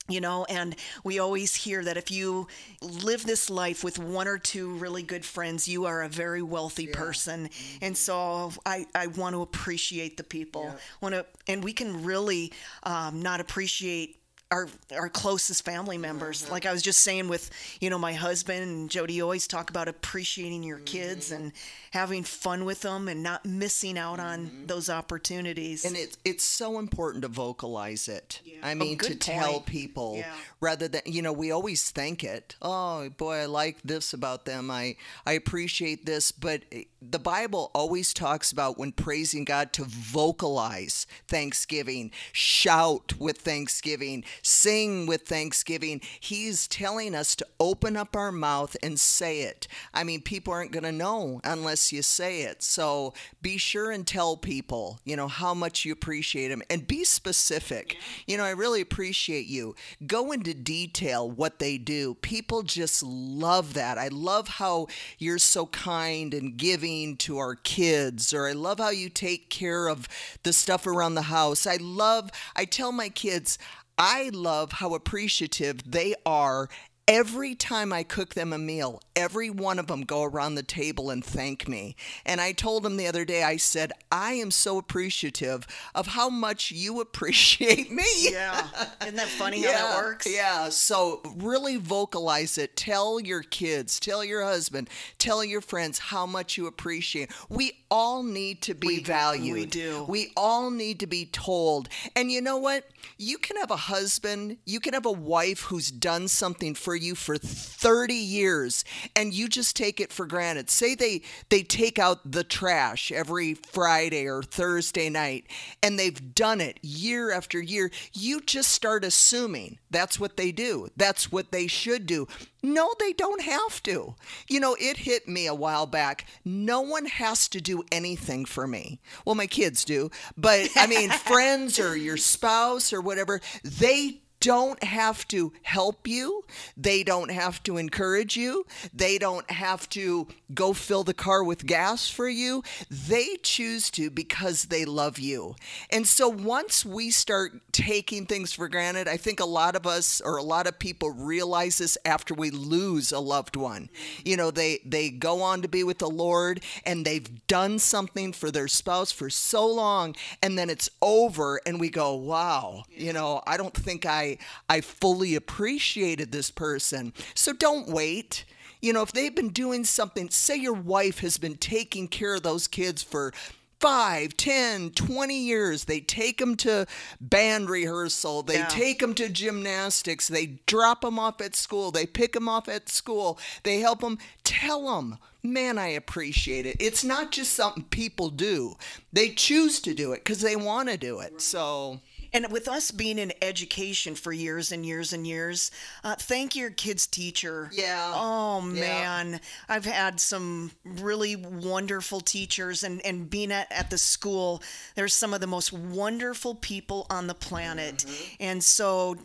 You 0.07 0.21
know, 0.21 0.45
and 0.45 0.75
we 1.03 1.17
always 1.17 1.55
hear 1.55 1.83
that 1.83 1.97
if 1.97 2.11
you 2.11 2.47
live 2.79 3.25
this 3.25 3.49
life 3.49 3.83
with 3.83 3.97
one 3.97 4.27
or 4.27 4.37
two 4.37 4.75
really 4.75 5.01
good 5.01 5.25
friends, 5.25 5.67
you 5.67 5.85
are 5.85 6.03
a 6.03 6.09
very 6.09 6.43
wealthy 6.43 6.85
person. 6.85 7.47
Mm-hmm. 7.47 7.77
And 7.85 7.97
so 7.97 8.51
I, 8.67 8.85
I 8.93 9.07
want 9.07 9.33
to 9.33 9.41
appreciate 9.41 10.17
the 10.17 10.23
people. 10.23 10.75
Want 11.01 11.15
to, 11.15 11.25
and 11.47 11.63
we 11.63 11.73
can 11.73 12.03
really 12.03 12.53
um, 12.83 13.23
not 13.23 13.39
appreciate 13.39 14.19
our 14.51 14.67
our 14.95 15.09
closest 15.09 15.65
family 15.65 15.97
members. 15.97 16.43
Mm-hmm. 16.43 16.51
Like 16.51 16.65
I 16.65 16.71
was 16.71 16.81
just 16.81 17.01
saying 17.01 17.27
with, 17.27 17.49
you 17.79 17.89
know, 17.89 17.97
my 17.97 18.13
husband 18.13 18.61
and 18.63 18.89
Jody 18.89 19.13
you 19.13 19.23
always 19.23 19.47
talk 19.47 19.69
about 19.69 19.87
appreciating 19.87 20.63
your 20.63 20.77
mm-hmm. 20.77 20.85
kids 20.85 21.31
and 21.31 21.51
having 21.91 22.23
fun 22.23 22.65
with 22.65 22.81
them 22.81 23.07
and 23.07 23.23
not 23.23 23.45
missing 23.45 23.97
out 23.97 24.19
on 24.19 24.47
mm-hmm. 24.47 24.65
those 24.67 24.89
opportunities. 24.89 25.83
And 25.85 25.95
it's 25.95 26.17
it's 26.23 26.43
so 26.43 26.79
important 26.79 27.23
to 27.23 27.27
vocalize 27.27 28.07
it. 28.07 28.41
I 28.61 28.71
Oh, 28.71 28.75
mean, 28.75 28.97
to 28.99 29.09
good 29.09 29.21
tell 29.21 29.61
people 29.61 30.15
Yeah. 30.17 30.33
rather 30.59 30.87
than 30.87 31.01
you 31.05 31.21
know 31.21 31.33
we 31.33 31.51
always 31.51 31.89
think 31.89 32.23
it. 32.23 32.55
Oh 32.61 33.09
boy, 33.09 33.35
I 33.37 33.45
like 33.45 33.77
this 33.83 34.13
about 34.13 34.45
them. 34.45 34.69
I 34.69 34.95
I 35.25 35.33
appreciate 35.33 36.05
this, 36.05 36.31
but 36.31 36.63
the 37.01 37.19
Bible 37.19 37.71
always 37.73 38.13
talks 38.13 38.51
about 38.51 38.77
when 38.77 38.91
praising 38.91 39.45
God 39.45 39.73
to 39.73 39.83
vocalize 39.85 41.05
thanksgiving, 41.27 42.11
shout 42.31 43.13
with 43.19 43.39
thanksgiving, 43.39 44.23
sing 44.41 45.05
with 45.05 45.23
thanksgiving. 45.23 46.01
He's 46.19 46.67
telling 46.67 47.15
us 47.15 47.35
to 47.35 47.45
open 47.59 47.97
up 47.97 48.15
our 48.15 48.31
mouth 48.31 48.75
and 48.81 48.99
say 48.99 49.41
it. 49.41 49.67
I 49.93 50.03
mean, 50.03 50.21
people 50.21 50.53
aren't 50.53 50.71
going 50.71 50.83
to 50.83 50.91
know 50.91 51.41
unless 51.43 51.91
you 51.91 52.01
say 52.01 52.41
it. 52.41 52.63
So 52.63 53.13
be 53.41 53.57
sure 53.57 53.91
and 53.91 54.05
tell 54.05 54.37
people, 54.37 54.99
you 55.03 55.15
know, 55.15 55.27
how 55.27 55.53
much 55.53 55.85
you 55.85 55.93
appreciate 55.93 56.49
them 56.49 56.61
and 56.69 56.87
be 56.87 57.03
specific. 57.03 57.97
You 58.27 58.37
know, 58.37 58.43
I 58.43 58.51
really 58.51 58.81
appreciate 58.81 59.47
you. 59.47 59.75
Go 60.05 60.31
into 60.31 60.53
detail 60.53 61.29
what 61.29 61.59
they 61.59 61.77
do. 61.77 62.15
People 62.15 62.63
just 62.63 63.03
love 63.03 63.73
that. 63.73 63.97
I 63.97 64.07
love 64.09 64.47
how 64.47 64.87
you're 65.17 65.37
so 65.37 65.67
kind 65.67 66.33
and 66.33 66.57
giving 66.57 67.17
to 67.17 67.37
our 67.37 67.55
kids, 67.55 68.33
or 68.33 68.47
I 68.47 68.53
love 68.53 68.79
how 68.79 68.89
you 68.89 69.09
take 69.09 69.49
care 69.49 69.87
of 69.87 70.07
the 70.43 70.53
stuff 70.53 70.87
around 70.87 71.15
the 71.15 71.23
house. 71.23 71.67
I 71.67 71.77
love, 71.77 72.29
I 72.55 72.65
tell 72.65 72.91
my 72.91 73.09
kids, 73.09 73.57
I 73.97 74.29
love 74.33 74.73
how 74.73 74.93
appreciative 74.93 75.89
they 75.89 76.15
are 76.25 76.69
every 77.07 77.53
time 77.53 77.93
I 77.93 78.03
cook 78.03 78.33
them 78.33 78.51
a 78.51 78.57
meal. 78.57 78.99
Every 79.15 79.49
one 79.49 79.79
of 79.79 79.87
them 79.87 80.01
go 80.01 80.23
around 80.23 80.55
the 80.55 80.63
table 80.63 81.09
and 81.09 81.23
thank 81.23 81.67
me. 81.67 81.95
And 82.25 82.41
I 82.41 82.51
told 82.51 82.83
them 82.83 82.97
the 82.97 83.07
other 83.07 83.23
day, 83.23 83.43
I 83.43 83.57
said, 83.57 83.91
I 84.11 84.33
am 84.33 84.51
so 84.51 84.77
appreciative 84.77 85.67
of 85.93 86.07
how 86.07 86.29
much 86.29 86.71
you 86.71 86.99
appreciate 87.05 87.91
me. 87.91 88.03
yeah. 88.17 88.67
Isn't 89.01 89.15
that 89.15 89.27
funny 89.27 89.61
how 89.61 89.71
that 89.71 89.97
works? 89.97 90.27
Yeah. 90.29 90.69
So 90.69 91.21
really 91.37 91.77
vocalize 91.77 92.57
it. 92.57 92.75
Tell 92.75 93.19
your 93.19 93.43
kids, 93.43 93.99
tell 93.99 94.23
your 94.23 94.43
husband, 94.43 94.89
tell 95.17 95.43
your 95.43 95.61
friends 95.61 95.99
how 95.99 96.25
much 96.25 96.57
you 96.57 96.67
appreciate. 96.67 97.31
We 97.49 97.73
all 97.91 98.23
need 98.23 98.61
to 98.63 98.73
be 98.73 99.01
valued. 99.03 99.53
we 99.53 99.65
do. 99.65 100.05
We 100.09 100.33
all 100.35 100.71
need 100.71 100.99
to 101.01 101.07
be 101.07 101.25
told. 101.25 101.87
And 102.15 102.31
you 102.31 102.41
know 102.41 102.57
what? 102.57 102.85
You 103.17 103.37
can 103.37 103.57
have 103.57 103.71
a 103.71 103.75
husband, 103.75 104.57
you 104.65 104.79
can 104.79 104.93
have 104.93 105.05
a 105.05 105.11
wife 105.11 105.61
who's 105.61 105.91
done 105.91 106.27
something 106.27 106.73
for 106.73 106.94
you 106.95 107.15
for 107.15 107.37
30 107.37 108.13
years 108.13 108.83
and 109.15 109.33
you 109.33 109.47
just 109.47 109.75
take 109.75 109.99
it 109.99 110.11
for 110.11 110.25
granted. 110.25 110.69
Say 110.69 110.95
they 110.95 111.21
they 111.49 111.63
take 111.63 111.99
out 111.99 112.31
the 112.31 112.43
trash 112.43 113.11
every 113.11 113.53
Friday 113.53 114.27
or 114.27 114.43
Thursday 114.43 115.09
night 115.09 115.47
and 115.81 115.97
they've 115.97 116.33
done 116.35 116.61
it 116.61 116.79
year 116.81 117.31
after 117.31 117.59
year. 117.59 117.91
You 118.13 118.41
just 118.41 118.71
start 118.71 119.03
assuming 119.03 119.79
that's 119.91 120.19
what 120.19 120.37
they 120.37 120.51
do. 120.51 120.89
That's 120.97 121.31
what 121.31 121.51
they 121.51 121.67
should 121.67 122.05
do. 122.05 122.27
No, 122.65 122.93
they 122.99 123.13
don't 123.13 123.41
have 123.41 123.83
to. 123.83 124.15
You 124.49 124.59
know, 124.59 124.75
it 124.79 124.97
hit 124.97 125.27
me 125.27 125.45
a 125.45 125.53
while 125.53 125.85
back. 125.85 126.27
No 126.43 126.81
one 126.81 127.05
has 127.05 127.47
to 127.49 127.61
do 127.61 127.83
anything 127.91 128.45
for 128.45 128.65
me. 128.65 128.99
Well, 129.23 129.35
my 129.35 129.45
kids 129.45 129.85
do, 129.85 130.09
but 130.35 130.69
I 130.75 130.87
mean, 130.87 131.09
friends 131.25 131.79
or 131.79 131.95
your 131.95 132.17
spouse 132.17 132.91
or 132.91 133.01
whatever, 133.01 133.39
they 133.63 134.21
don't 134.39 134.83
have 134.83 135.27
to 135.29 135.53
help 135.63 136.07
you. 136.07 136.43
They 136.77 137.03
don't 137.03 137.31
have 137.31 137.63
to 137.63 137.77
encourage 137.77 138.37
you. 138.37 138.65
They 138.93 139.17
don't 139.17 139.49
have 139.49 139.89
to 139.89 140.27
go 140.53 140.73
fill 140.73 141.03
the 141.03 141.13
car 141.13 141.43
with 141.43 141.65
gas 141.65 142.09
for 142.09 142.27
you. 142.27 142.63
They 142.89 143.37
choose 143.41 143.89
to 143.91 144.09
because 144.09 144.65
they 144.65 144.85
love 144.85 145.19
you. 145.19 145.55
And 145.89 146.07
so 146.07 146.27
once 146.29 146.85
we 146.85 147.09
start 147.09 147.53
taking 147.71 148.25
things 148.25 148.53
for 148.53 148.67
granted, 148.67 149.07
I 149.07 149.17
think 149.17 149.39
a 149.39 149.45
lot 149.45 149.75
of 149.75 149.87
us 149.87 150.21
or 150.21 150.37
a 150.37 150.43
lot 150.43 150.67
of 150.67 150.79
people 150.79 151.11
realize 151.11 151.77
this 151.77 151.97
after 152.05 152.33
we 152.33 152.51
lose 152.51 153.11
a 153.11 153.19
loved 153.19 153.55
one. 153.55 153.89
You 154.23 154.37
know, 154.37 154.51
they 154.51 154.79
they 154.85 155.09
go 155.09 155.41
on 155.41 155.61
to 155.61 155.67
be 155.67 155.83
with 155.83 155.99
the 155.99 156.09
Lord 156.09 156.61
and 156.85 157.05
they've 157.05 157.47
done 157.47 157.79
something 157.79 158.31
for 158.31 158.51
their 158.51 158.67
spouse 158.67 159.11
for 159.11 159.29
so 159.29 159.67
long 159.67 160.15
and 160.41 160.57
then 160.57 160.69
it's 160.69 160.89
over 161.01 161.59
and 161.65 161.79
we 161.79 161.89
go, 161.89 162.13
"Wow, 162.15 162.83
you 162.89 163.13
know, 163.13 163.41
I 163.47 163.57
don't 163.57 163.73
think 163.73 164.05
I 164.05 164.24
I 164.69 164.81
fully 164.81 165.35
appreciated 165.35 166.31
this 166.31 166.51
person." 166.51 167.13
So 167.33 167.53
don't 167.53 167.87
wait. 167.87 168.45
You 168.81 168.93
know, 168.93 169.01
if 169.01 169.11
they've 169.11 169.33
been 169.33 169.49
doing 169.49 169.83
something, 169.85 170.29
say 170.29 170.57
your 170.57 170.73
wife 170.73 171.19
has 171.19 171.37
been 171.37 171.57
taking 171.57 172.07
care 172.07 172.35
of 172.35 172.43
those 172.43 172.67
kids 172.67 173.01
for 173.01 173.33
5, 173.79 174.37
10, 174.37 174.91
20 174.91 175.37
years. 175.37 175.83
They 175.85 175.99
take 175.99 176.37
them 176.37 176.55
to 176.57 176.87
band 177.19 177.69
rehearsal. 177.69 178.41
They 178.43 178.59
Yeah. 178.59 178.67
take 178.67 178.99
them 178.99 179.13
to 179.15 179.27
gymnastics. 179.27 180.27
They 180.27 180.59
drop 180.65 181.01
them 181.01 181.19
off 181.19 181.41
at 181.41 181.55
school. 181.55 181.91
They 181.91 182.05
pick 182.05 182.33
them 182.33 182.47
off 182.47 182.69
at 182.69 182.89
school. 182.89 183.37
They 183.63 183.79
help 183.79 183.99
them. 184.01 184.17
Tell 184.43 184.85
them, 184.95 185.17
man, 185.43 185.77
I 185.77 185.87
appreciate 185.87 186.65
it. 186.65 186.77
It's 186.79 187.03
not 187.03 187.31
just 187.31 187.53
something 187.53 187.83
people 187.83 188.29
do. 188.29 188.77
They 189.11 189.29
choose 189.29 189.79
to 189.81 189.93
do 189.93 190.13
it 190.13 190.23
because 190.23 190.41
they 190.41 190.55
want 190.55 190.89
to 190.89 190.97
do 190.97 191.19
it. 191.19 191.41
So, 191.41 191.99
And 192.35 192.51
with 192.51 192.67
us 192.67 192.91
being 192.91 193.17
in 193.17 193.31
education 193.41 194.13
for 194.15 194.33
years 194.33 194.71
and 194.73 194.85
years 194.85 195.13
and 195.13 195.25
years, 195.25 195.71
uh, 196.03 196.15
thank 196.15 196.53
your 196.55 196.69
kid's 196.69 197.07
teacher. 197.07 197.69
Yeah. 197.71 198.11
Oh 198.13 198.59
Yeah. 198.73 198.81
man, 198.81 199.39
I've 199.69 199.85
had 199.85 200.19
some 200.19 200.71
really 200.83 201.37
wonderful 201.37 202.19
teachers, 202.19 202.83
and 202.83 202.99
and 203.05 203.29
being 203.29 203.51
at 203.53 203.71
at 203.71 203.89
the 203.89 203.97
school, 203.97 204.61
there's 204.95 205.13
some 205.13 205.33
of 205.33 205.39
the 205.39 205.47
most 205.47 205.71
wonderful 205.71 206.55
people 206.55 207.05
on 207.09 207.27
the 207.27 207.35
planet, 207.35 207.97
Mm-hmm. 208.05 208.33
and 208.43 208.63
so. 208.63 209.15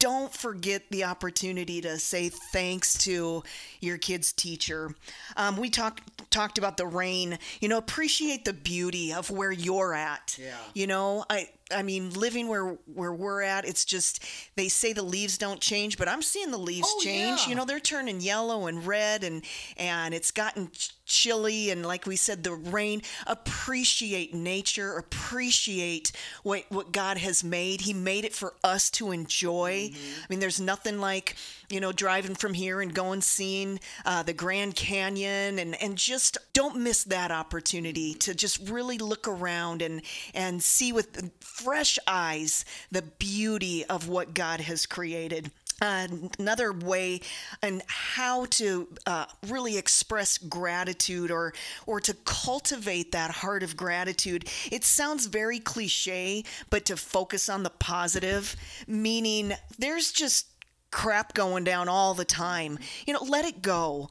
Don't 0.00 0.32
forget 0.32 0.82
the 0.90 1.02
opportunity 1.02 1.80
to 1.80 1.98
say 1.98 2.28
thanks 2.28 2.96
to 3.02 3.42
your 3.80 3.98
kid's 3.98 4.32
teacher. 4.32 4.94
Um, 5.36 5.56
we 5.56 5.70
talked 5.70 6.30
talked 6.30 6.56
about 6.56 6.76
the 6.76 6.86
rain. 6.86 7.36
You 7.60 7.68
know, 7.68 7.78
appreciate 7.78 8.44
the 8.44 8.52
beauty 8.52 9.12
of 9.12 9.28
where 9.28 9.50
you're 9.50 9.94
at. 9.94 10.38
Yeah. 10.40 10.54
You 10.72 10.86
know, 10.86 11.24
I 11.28 11.48
I 11.70 11.82
mean, 11.82 12.10
living 12.14 12.48
where 12.48 12.78
where 12.92 13.12
we're 13.12 13.42
at, 13.42 13.64
it's 13.66 13.84
just 13.84 14.24
they 14.56 14.68
say 14.68 14.92
the 14.92 15.02
leaves 15.02 15.36
don't 15.38 15.60
change, 15.60 15.98
but 15.98 16.08
I'm 16.08 16.22
seeing 16.22 16.50
the 16.50 16.58
leaves 16.58 16.88
Oh, 16.90 17.00
change. 17.02 17.40
yeah. 17.42 17.48
You 17.48 17.54
know, 17.54 17.64
they're 17.64 17.80
turning 17.80 18.20
yellow 18.20 18.66
and 18.66 18.86
red, 18.86 19.22
and 19.24 19.44
and 19.76 20.14
it's 20.14 20.30
gotten 20.30 20.70
chilly 21.08 21.70
and 21.70 21.84
like 21.84 22.06
we 22.06 22.16
said 22.16 22.44
the 22.44 22.52
rain. 22.52 23.02
Appreciate 23.26 24.32
nature. 24.34 24.96
Appreciate 24.96 26.12
what 26.42 26.64
what 26.68 26.92
god 26.92 27.18
has 27.18 27.42
made. 27.42 27.80
He 27.80 27.92
made 27.92 28.24
it 28.24 28.34
for 28.34 28.54
us 28.62 28.90
to 28.90 29.10
enjoy. 29.10 29.90
I 29.92 30.26
mean 30.28 30.38
there's 30.38 30.60
nothing 30.60 31.00
like 31.00 31.36
you 31.68 31.80
know 31.80 31.92
driving 31.92 32.34
from 32.34 32.54
here 32.54 32.80
and 32.80 32.94
going 32.94 33.20
seeing 33.20 33.80
uh, 34.04 34.22
the 34.22 34.32
grand 34.32 34.76
canyon 34.76 35.58
and 35.58 35.74
and 35.82 35.96
just 35.96 36.38
don't 36.52 36.76
miss 36.76 37.04
that 37.04 37.30
opportunity 37.30 38.14
to 38.14 38.34
just 38.34 38.68
really 38.68 38.98
look 38.98 39.26
around 39.26 39.82
and 39.82 40.02
and 40.34 40.62
see 40.62 40.92
with 40.92 41.30
fresh 41.40 41.98
eyes 42.06 42.64
the 42.90 43.02
beauty 43.02 43.84
of 43.86 44.08
what 44.08 44.34
god 44.34 44.60
has 44.60 44.86
created 44.86 45.50
another 45.80 46.72
way 46.72 47.20
and 47.62 47.82
how 47.86 48.46
to 48.46 48.88
uh, 49.06 49.26
really 49.46 49.78
express 49.78 50.38
gratitude 50.38 51.30
or 51.30 51.54
or 51.86 52.00
to 52.00 52.14
cultivate 52.24 53.12
that 53.12 53.30
heart 53.30 53.62
of 53.62 53.76
gratitude 53.76 54.48
it 54.72 54.84
sounds 54.84 55.26
very 55.26 55.58
cliche 55.58 56.42
but 56.70 56.84
to 56.84 56.96
focus 56.96 57.48
on 57.48 57.62
the 57.62 57.70
positive 57.70 58.56
meaning 58.86 59.52
there's 59.78 60.10
just 60.10 60.48
crap 60.90 61.34
going 61.34 61.64
down 61.64 61.88
all 61.88 62.14
the 62.14 62.24
time 62.24 62.78
you 63.06 63.12
know 63.12 63.22
let 63.22 63.44
it 63.44 63.62
go 63.62 64.08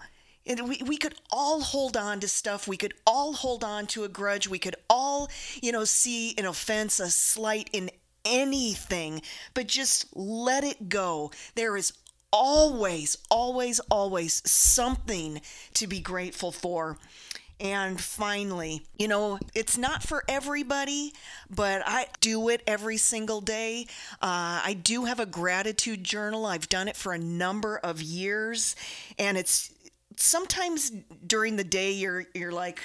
and 0.48 0.68
we, 0.70 0.82
we 0.86 0.98
could 0.98 1.16
all 1.30 1.62
hold 1.62 1.98
on 1.98 2.20
to 2.22 2.28
stuff. 2.28 2.68
We 2.68 2.78
could 2.78 2.94
all 3.06 3.34
hold 3.34 3.64
on 3.66 3.86
to 3.88 4.06
a 4.06 4.08
grudge. 4.08 4.48
We 4.48 4.60
could 4.60 4.76
all, 4.90 5.30
you 5.62 5.72
know, 5.72 5.84
see 5.84 6.34
an 6.38 6.46
offense, 6.46 7.00
a 7.00 7.10
slight 7.10 7.70
in 7.74 7.90
anything, 8.26 9.22
but 9.54 9.68
just 9.68 10.06
let 10.16 10.64
it 10.64 10.90
go. 10.90 11.32
There 11.56 11.78
is 11.78 11.94
always, 12.32 13.18
always, 13.30 13.80
always 13.92 14.42
something 14.50 15.42
to 15.74 15.88
be 15.88 16.00
grateful 16.00 16.52
for. 16.52 16.98
And 17.60 18.00
finally, 18.00 18.84
you 19.00 19.08
know, 19.08 19.40
it's 19.56 19.78
not 19.78 20.04
for 20.04 20.24
everybody, 20.28 21.14
but 21.50 21.82
I 21.86 22.06
do 22.22 22.50
it 22.50 22.62
every 22.68 22.98
single 22.98 23.42
day. 23.42 23.88
Uh, 24.22 24.62
I 24.64 24.78
do 24.80 25.06
have 25.06 25.20
a 25.20 25.26
gratitude 25.26 26.04
journal. 26.04 26.46
I've 26.46 26.70
done 26.70 26.88
it 26.88 26.96
for 26.96 27.14
a 27.14 27.18
number 27.18 27.78
of 27.78 28.00
years, 28.00 28.76
and 29.18 29.40
it's 29.40 29.74
sometimes 30.18 30.92
during 31.26 31.56
the 31.56 31.64
day 31.64 31.92
you're 31.94 32.26
you're 32.36 32.52
like 32.52 32.80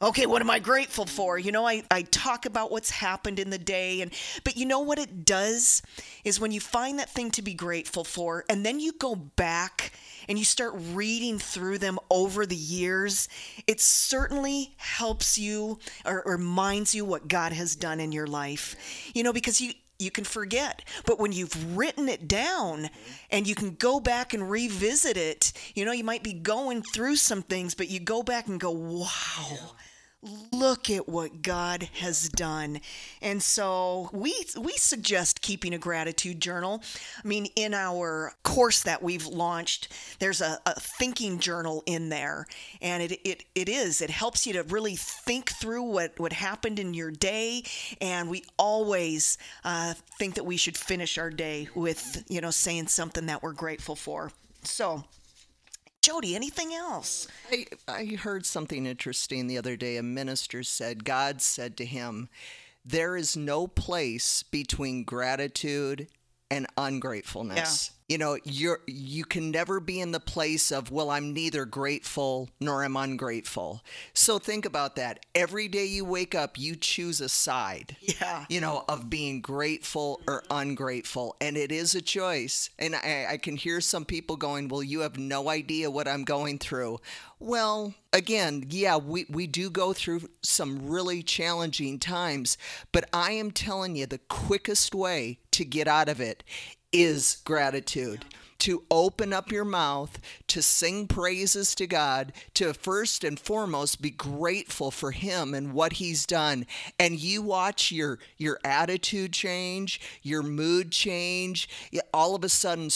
okay 0.00 0.26
what 0.26 0.42
am 0.42 0.50
i 0.50 0.58
grateful 0.58 1.06
for? 1.06 1.38
You 1.38 1.52
know 1.52 1.66
I, 1.66 1.82
I 1.90 2.02
talk 2.02 2.46
about 2.46 2.70
what's 2.70 2.90
happened 2.90 3.38
in 3.38 3.50
the 3.50 3.58
day 3.58 4.00
and 4.00 4.12
but 4.44 4.56
you 4.56 4.66
know 4.66 4.80
what 4.80 4.98
it 4.98 5.24
does 5.24 5.82
is 6.24 6.40
when 6.40 6.52
you 6.52 6.60
find 6.60 6.98
that 6.98 7.10
thing 7.10 7.30
to 7.32 7.42
be 7.42 7.54
grateful 7.54 8.04
for 8.04 8.44
and 8.48 8.64
then 8.64 8.80
you 8.80 8.92
go 8.92 9.14
back 9.14 9.92
and 10.28 10.38
you 10.38 10.44
start 10.44 10.74
reading 10.92 11.38
through 11.38 11.78
them 11.78 11.98
over 12.10 12.46
the 12.46 12.56
years 12.56 13.28
it 13.66 13.80
certainly 13.80 14.74
helps 14.76 15.38
you 15.38 15.78
or, 16.04 16.22
or 16.22 16.36
reminds 16.36 16.94
you 16.94 17.04
what 17.04 17.28
god 17.28 17.52
has 17.52 17.76
done 17.76 18.00
in 18.00 18.12
your 18.12 18.26
life. 18.26 19.10
You 19.14 19.22
know 19.22 19.32
because 19.32 19.60
you 19.60 19.72
you 19.98 20.10
can 20.10 20.24
forget. 20.24 20.82
But 21.04 21.18
when 21.18 21.32
you've 21.32 21.76
written 21.76 22.08
it 22.08 22.28
down 22.28 22.90
and 23.30 23.46
you 23.46 23.54
can 23.54 23.74
go 23.74 24.00
back 24.00 24.34
and 24.34 24.50
revisit 24.50 25.16
it, 25.16 25.52
you 25.74 25.84
know, 25.84 25.92
you 25.92 26.04
might 26.04 26.22
be 26.22 26.32
going 26.32 26.82
through 26.82 27.16
some 27.16 27.42
things, 27.42 27.74
but 27.74 27.88
you 27.88 28.00
go 28.00 28.22
back 28.22 28.48
and 28.48 28.60
go, 28.60 28.70
wow 28.70 29.76
look 30.52 30.90
at 30.90 31.08
what 31.08 31.42
God 31.42 31.88
has 32.00 32.28
done. 32.28 32.80
And 33.22 33.42
so 33.42 34.10
we 34.12 34.34
we 34.58 34.72
suggest 34.72 35.42
keeping 35.42 35.74
a 35.74 35.78
gratitude 35.78 36.40
journal. 36.40 36.82
I 37.24 37.28
mean, 37.28 37.46
in 37.56 37.74
our 37.74 38.32
course 38.42 38.82
that 38.82 39.02
we've 39.02 39.26
launched, 39.26 39.92
there's 40.18 40.40
a, 40.40 40.58
a 40.66 40.78
thinking 40.80 41.38
journal 41.38 41.82
in 41.86 42.08
there. 42.08 42.46
And 42.80 43.02
it, 43.02 43.20
it 43.24 43.44
it 43.54 43.68
is. 43.68 44.00
It 44.00 44.10
helps 44.10 44.46
you 44.46 44.52
to 44.54 44.62
really 44.64 44.96
think 44.96 45.50
through 45.50 45.82
what, 45.82 46.18
what 46.18 46.32
happened 46.32 46.78
in 46.78 46.94
your 46.94 47.10
day. 47.10 47.62
And 48.00 48.28
we 48.28 48.44
always 48.58 49.38
uh, 49.64 49.94
think 50.18 50.34
that 50.34 50.44
we 50.44 50.56
should 50.56 50.76
finish 50.76 51.18
our 51.18 51.30
day 51.30 51.68
with, 51.74 52.24
you 52.28 52.40
know, 52.40 52.50
saying 52.50 52.88
something 52.88 53.26
that 53.26 53.42
we're 53.42 53.52
grateful 53.52 53.96
for. 53.96 54.32
So 54.62 55.04
Jody, 56.06 56.36
anything 56.36 56.72
else? 56.72 57.26
I, 57.50 57.66
I 57.88 58.04
heard 58.04 58.46
something 58.46 58.86
interesting 58.86 59.48
the 59.48 59.58
other 59.58 59.76
day. 59.76 59.96
A 59.96 60.04
minister 60.04 60.62
said, 60.62 61.04
God 61.04 61.42
said 61.42 61.76
to 61.78 61.84
him, 61.84 62.28
There 62.84 63.16
is 63.16 63.36
no 63.36 63.66
place 63.66 64.44
between 64.44 65.02
gratitude 65.02 66.06
and 66.48 66.68
ungratefulness. 66.78 67.90
Yeah. 67.90 67.95
You 68.08 68.18
know, 68.18 68.38
you're 68.44 68.80
you 68.86 69.24
can 69.24 69.50
never 69.50 69.80
be 69.80 70.00
in 70.00 70.12
the 70.12 70.20
place 70.20 70.70
of, 70.70 70.92
well, 70.92 71.10
I'm 71.10 71.32
neither 71.32 71.64
grateful 71.64 72.48
nor 72.60 72.84
am 72.84 72.96
ungrateful. 72.96 73.82
So 74.14 74.38
think 74.38 74.64
about 74.64 74.94
that. 74.94 75.26
Every 75.34 75.66
day 75.66 75.86
you 75.86 76.04
wake 76.04 76.32
up, 76.32 76.56
you 76.56 76.76
choose 76.76 77.20
a 77.20 77.28
side. 77.28 77.96
Yeah. 78.00 78.44
You 78.48 78.60
know, 78.60 78.84
of 78.88 79.10
being 79.10 79.40
grateful 79.40 80.20
or 80.28 80.42
mm-hmm. 80.42 80.68
ungrateful. 80.68 81.36
And 81.40 81.56
it 81.56 81.72
is 81.72 81.94
a 81.94 82.00
choice. 82.00 82.70
And 82.78 82.94
I, 82.94 83.26
I 83.30 83.36
can 83.36 83.56
hear 83.56 83.80
some 83.80 84.04
people 84.04 84.36
going, 84.36 84.68
Well, 84.68 84.82
you 84.82 85.00
have 85.00 85.18
no 85.18 85.48
idea 85.48 85.90
what 85.90 86.06
I'm 86.06 86.24
going 86.24 86.58
through. 86.58 87.00
Well, 87.38 87.94
again, 88.12 88.66
yeah, 88.70 88.96
we, 88.96 89.26
we 89.28 89.46
do 89.46 89.68
go 89.68 89.92
through 89.92 90.22
some 90.42 90.88
really 90.88 91.22
challenging 91.22 91.98
times, 91.98 92.56
but 92.92 93.08
I 93.12 93.32
am 93.32 93.50
telling 93.50 93.96
you 93.96 94.06
the 94.06 94.18
quickest 94.18 94.94
way 94.94 95.40
to 95.50 95.64
get 95.64 95.86
out 95.86 96.08
of 96.08 96.20
it 96.20 96.42
is 96.96 97.38
gratitude. 97.44 98.24
To 98.60 98.84
open 98.90 99.34
up 99.34 99.52
your 99.52 99.66
mouth, 99.66 100.18
to 100.46 100.62
sing 100.62 101.06
praises 101.06 101.74
to 101.74 101.86
God, 101.86 102.32
to 102.54 102.72
first 102.72 103.22
and 103.22 103.38
foremost 103.38 104.00
be 104.00 104.10
grateful 104.10 104.90
for 104.90 105.10
Him 105.10 105.52
and 105.52 105.74
what 105.74 105.94
He's 105.94 106.24
done. 106.24 106.66
And 106.98 107.20
you 107.20 107.42
watch 107.42 107.92
your, 107.92 108.18
your 108.38 108.58
attitude 108.64 109.34
change, 109.34 110.00
your 110.22 110.42
mood 110.42 110.90
change, 110.90 111.68
all 112.14 112.34
of 112.34 112.44
a 112.44 112.48
sudden 112.48 112.88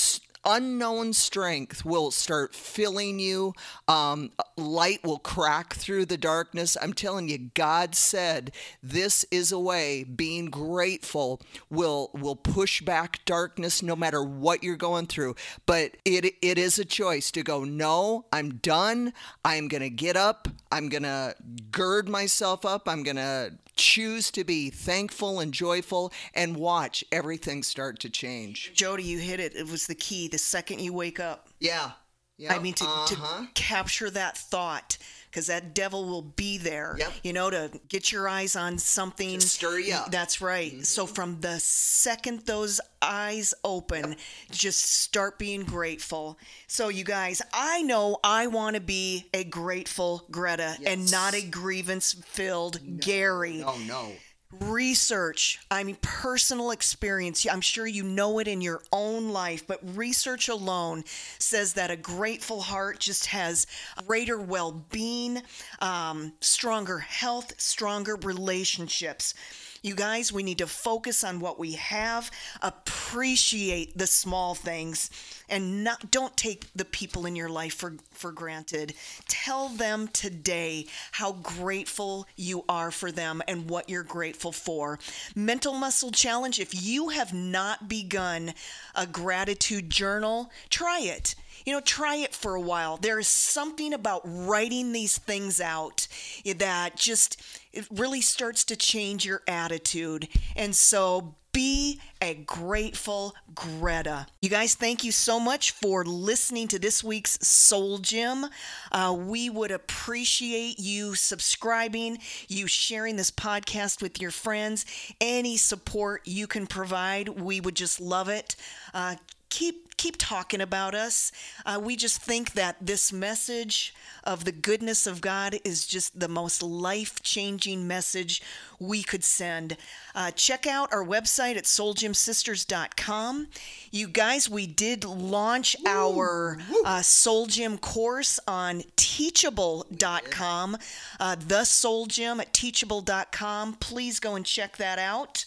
unknown 0.44 1.12
strength 1.12 1.84
will 1.84 2.10
start 2.10 2.54
filling 2.54 3.18
you. 3.18 3.52
Um, 3.88 4.30
light 4.56 5.02
will 5.04 5.18
crack 5.18 5.74
through 5.74 6.06
the 6.06 6.16
darkness. 6.16 6.76
I'm 6.80 6.92
telling 6.92 7.28
you, 7.28 7.50
God 7.54 7.94
said 7.94 8.52
this 8.82 9.24
is 9.30 9.52
a 9.52 9.58
way. 9.58 10.04
Being 10.04 10.46
grateful 10.46 11.40
will 11.68 12.10
will 12.14 12.36
push 12.36 12.82
back 12.82 13.24
darkness, 13.24 13.82
no 13.82 13.96
matter 13.96 14.22
what 14.22 14.62
you're 14.62 14.76
going 14.76 15.06
through. 15.06 15.34
But 15.66 15.96
it 16.04 16.34
it 16.42 16.58
is 16.58 16.78
a 16.78 16.84
choice 16.84 17.30
to 17.32 17.42
go. 17.42 17.64
No, 17.64 18.26
I'm 18.32 18.56
done. 18.56 19.12
I'm 19.44 19.68
gonna 19.68 19.90
get 19.90 20.16
up. 20.16 20.48
I'm 20.72 20.88
gonna 20.88 21.34
gird 21.70 22.08
myself 22.08 22.64
up. 22.64 22.88
I'm 22.88 23.02
gonna 23.02 23.50
choose 23.76 24.30
to 24.30 24.44
be 24.44 24.68
thankful 24.68 25.40
and 25.40 25.54
joyful 25.54 26.12
and 26.34 26.56
watch 26.56 27.02
everything 27.10 27.62
start 27.62 27.98
to 28.00 28.10
change. 28.10 28.72
Jody, 28.74 29.02
you 29.04 29.18
hit 29.18 29.40
it. 29.40 29.56
It 29.56 29.68
was 29.68 29.86
the 29.86 29.94
key. 29.94 30.28
The 30.30 30.38
second 30.38 30.80
you 30.80 30.92
wake 30.92 31.20
up. 31.20 31.48
Yeah. 31.58 31.92
Yep. 32.38 32.52
I 32.52 32.58
mean, 32.58 32.72
to, 32.74 32.84
uh-huh. 32.84 33.44
to 33.44 33.52
capture 33.52 34.08
that 34.08 34.36
thought 34.36 34.96
because 35.30 35.46
that 35.48 35.74
devil 35.74 36.06
will 36.06 36.22
be 36.22 36.56
there, 36.56 36.96
yep. 36.98 37.12
you 37.22 37.34
know, 37.34 37.50
to 37.50 37.70
get 37.88 38.10
your 38.10 38.28
eyes 38.28 38.56
on 38.56 38.78
something. 38.78 39.38
To 39.38 39.46
stir 39.46 39.78
you 39.78 39.94
up. 39.94 40.10
That's 40.10 40.40
right. 40.40 40.72
Mm-hmm. 40.72 40.82
So 40.82 41.06
from 41.06 41.40
the 41.42 41.60
second 41.60 42.46
those 42.46 42.80
eyes 43.02 43.52
open, 43.62 44.10
yep. 44.10 44.18
just 44.50 44.80
start 45.02 45.38
being 45.38 45.64
grateful. 45.64 46.38
So, 46.66 46.88
you 46.88 47.04
guys, 47.04 47.42
I 47.52 47.82
know 47.82 48.18
I 48.24 48.46
want 48.46 48.74
to 48.74 48.80
be 48.80 49.26
a 49.34 49.44
grateful 49.44 50.26
Greta 50.30 50.76
yes. 50.80 50.86
and 50.86 51.10
not 51.10 51.34
a 51.34 51.42
grievance 51.42 52.14
filled 52.14 52.80
no. 52.82 52.98
Gary. 53.00 53.62
Oh, 53.64 53.78
no 53.86 54.12
research 54.58 55.60
i 55.70 55.84
mean 55.84 55.96
personal 56.02 56.72
experience. 56.72 57.46
I'm 57.46 57.60
sure 57.60 57.86
you 57.86 58.02
know 58.02 58.40
it 58.40 58.48
in 58.48 58.60
your 58.60 58.82
own 58.92 59.30
life 59.30 59.64
but 59.66 59.78
research 59.96 60.48
alone 60.48 61.04
says 61.38 61.74
that 61.74 61.90
a 61.90 61.96
grateful 61.96 62.60
heart 62.60 62.98
just 62.98 63.26
has 63.26 63.66
greater 64.06 64.38
well-being 64.38 65.42
um, 65.80 66.32
stronger 66.40 66.98
health 66.98 67.52
stronger 67.58 68.16
relationships 68.16 69.34
you 69.82 69.94
guys, 69.94 70.32
we 70.32 70.42
need 70.42 70.58
to 70.58 70.66
focus 70.66 71.24
on 71.24 71.40
what 71.40 71.58
we 71.58 71.72
have, 71.72 72.30
appreciate 72.62 73.96
the 73.96 74.06
small 74.06 74.54
things, 74.54 75.10
and 75.48 75.82
not 75.82 76.10
don't 76.10 76.36
take 76.36 76.66
the 76.74 76.84
people 76.84 77.26
in 77.26 77.34
your 77.34 77.48
life 77.48 77.74
for, 77.74 77.94
for 78.12 78.32
granted. 78.32 78.94
Tell 79.26 79.68
them 79.68 80.08
today 80.08 80.86
how 81.12 81.32
grateful 81.32 82.26
you 82.36 82.64
are 82.68 82.90
for 82.90 83.10
them 83.10 83.42
and 83.48 83.70
what 83.70 83.88
you're 83.88 84.02
grateful 84.02 84.52
for. 84.52 84.98
Mental 85.34 85.72
Muscle 85.72 86.10
Challenge, 86.10 86.60
if 86.60 86.82
you 86.82 87.08
have 87.08 87.32
not 87.32 87.88
begun 87.88 88.54
a 88.94 89.06
gratitude 89.06 89.90
journal, 89.90 90.50
try 90.68 91.00
it 91.00 91.34
you 91.66 91.72
know, 91.72 91.80
try 91.80 92.16
it 92.16 92.34
for 92.34 92.54
a 92.54 92.60
while. 92.60 92.96
There 92.96 93.18
is 93.18 93.28
something 93.28 93.92
about 93.92 94.22
writing 94.24 94.92
these 94.92 95.18
things 95.18 95.60
out 95.60 96.08
that 96.56 96.96
just 96.96 97.40
it 97.72 97.86
really 97.90 98.20
starts 98.20 98.64
to 98.64 98.76
change 98.76 99.24
your 99.24 99.42
attitude. 99.46 100.28
And 100.56 100.74
so 100.74 101.34
Be 101.52 102.00
a 102.22 102.34
grateful 102.34 103.34
Greta. 103.54 104.26
You 104.40 104.48
guys, 104.48 104.76
thank 104.76 105.02
you 105.02 105.10
so 105.10 105.40
much 105.40 105.72
for 105.72 106.04
listening 106.04 106.68
to 106.68 106.78
this 106.78 107.02
week's 107.02 107.44
Soul 107.46 107.98
Gym. 107.98 108.46
Uh, 108.92 109.16
we 109.18 109.50
would 109.50 109.72
appreciate 109.72 110.78
you 110.78 111.16
subscribing, 111.16 112.18
you 112.46 112.68
sharing 112.68 113.16
this 113.16 113.32
podcast 113.32 114.00
with 114.00 114.20
your 114.20 114.30
friends. 114.30 114.86
Any 115.20 115.56
support 115.56 116.22
you 116.24 116.46
can 116.46 116.68
provide, 116.68 117.28
we 117.28 117.60
would 117.60 117.74
just 117.74 118.00
love 118.00 118.28
it. 118.28 118.54
Uh, 118.94 119.16
keep 119.50 119.90
keep 120.00 120.16
talking 120.16 120.62
about 120.62 120.94
us. 120.94 121.30
Uh, 121.66 121.78
we 121.82 121.94
just 121.94 122.22
think 122.22 122.54
that 122.54 122.74
this 122.80 123.12
message 123.12 123.94
of 124.24 124.46
the 124.46 124.52
goodness 124.52 125.06
of 125.06 125.20
God 125.20 125.56
is 125.62 125.86
just 125.86 126.18
the 126.18 126.28
most 126.28 126.62
life 126.62 127.22
changing 127.22 127.86
message 127.86 128.42
we 128.78 129.02
could 129.02 129.22
send. 129.22 129.76
Uh, 130.14 130.30
check 130.30 130.66
out 130.66 130.90
our 130.90 131.04
website 131.04 131.58
at 131.58 131.64
soulgymsisters.com. 131.64 133.48
You 133.90 134.08
guys, 134.08 134.48
we 134.48 134.66
did 134.66 135.04
launch 135.04 135.76
woo, 135.84 135.90
our. 135.90 136.58
Uh, 136.82 137.02
Soul 137.02 137.44
Gym 137.44 137.76
course 137.76 138.40
on 138.48 138.82
teachable.com, 138.96 140.78
uh, 141.18 141.36
the 141.46 141.64
Soul 141.64 142.06
Gym 142.06 142.40
at 142.40 142.54
teachable.com. 142.54 143.74
Please 143.74 144.18
go 144.18 144.34
and 144.34 144.46
check 144.46 144.78
that 144.78 144.98
out 144.98 145.44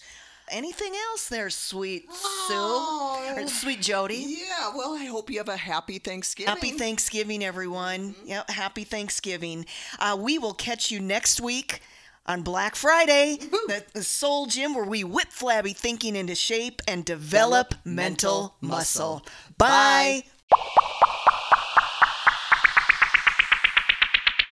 anything 0.49 0.93
else 1.09 1.27
there, 1.29 1.49
sweet 1.49 2.05
oh, 2.09 3.33
Sue? 3.35 3.43
Or 3.43 3.47
sweet 3.47 3.81
Jody? 3.81 4.37
Yeah, 4.47 4.71
well, 4.75 4.93
I 4.93 5.05
hope 5.05 5.29
you 5.29 5.37
have 5.37 5.49
a 5.49 5.57
happy 5.57 5.99
Thanksgiving. 5.99 6.53
Happy 6.53 6.71
Thanksgiving, 6.71 7.43
everyone. 7.43 8.13
Mm-hmm. 8.13 8.27
Yeah, 8.27 8.43
happy 8.49 8.83
Thanksgiving. 8.83 9.65
Uh, 9.99 10.17
we 10.19 10.37
will 10.37 10.53
catch 10.53 10.91
you 10.91 10.99
next 10.99 11.41
week 11.41 11.81
on 12.25 12.41
Black 12.41 12.75
Friday, 12.75 13.37
the, 13.39 13.83
the, 13.93 14.03
Soul 14.03 14.45
Gym, 14.45 14.73
where 14.75 14.85
we 14.85 15.03
whip 15.03 15.29
flabby 15.29 15.73
thinking 15.73 16.15
into 16.15 16.35
shape 16.35 16.81
and 16.87 17.03
develop, 17.03 17.69
develop 17.69 17.85
mental, 17.85 18.41
mental 18.41 18.55
muscle. 18.61 19.13
muscle. 19.15 19.27
Bye. 19.57 20.23
Bye. 20.49 21.19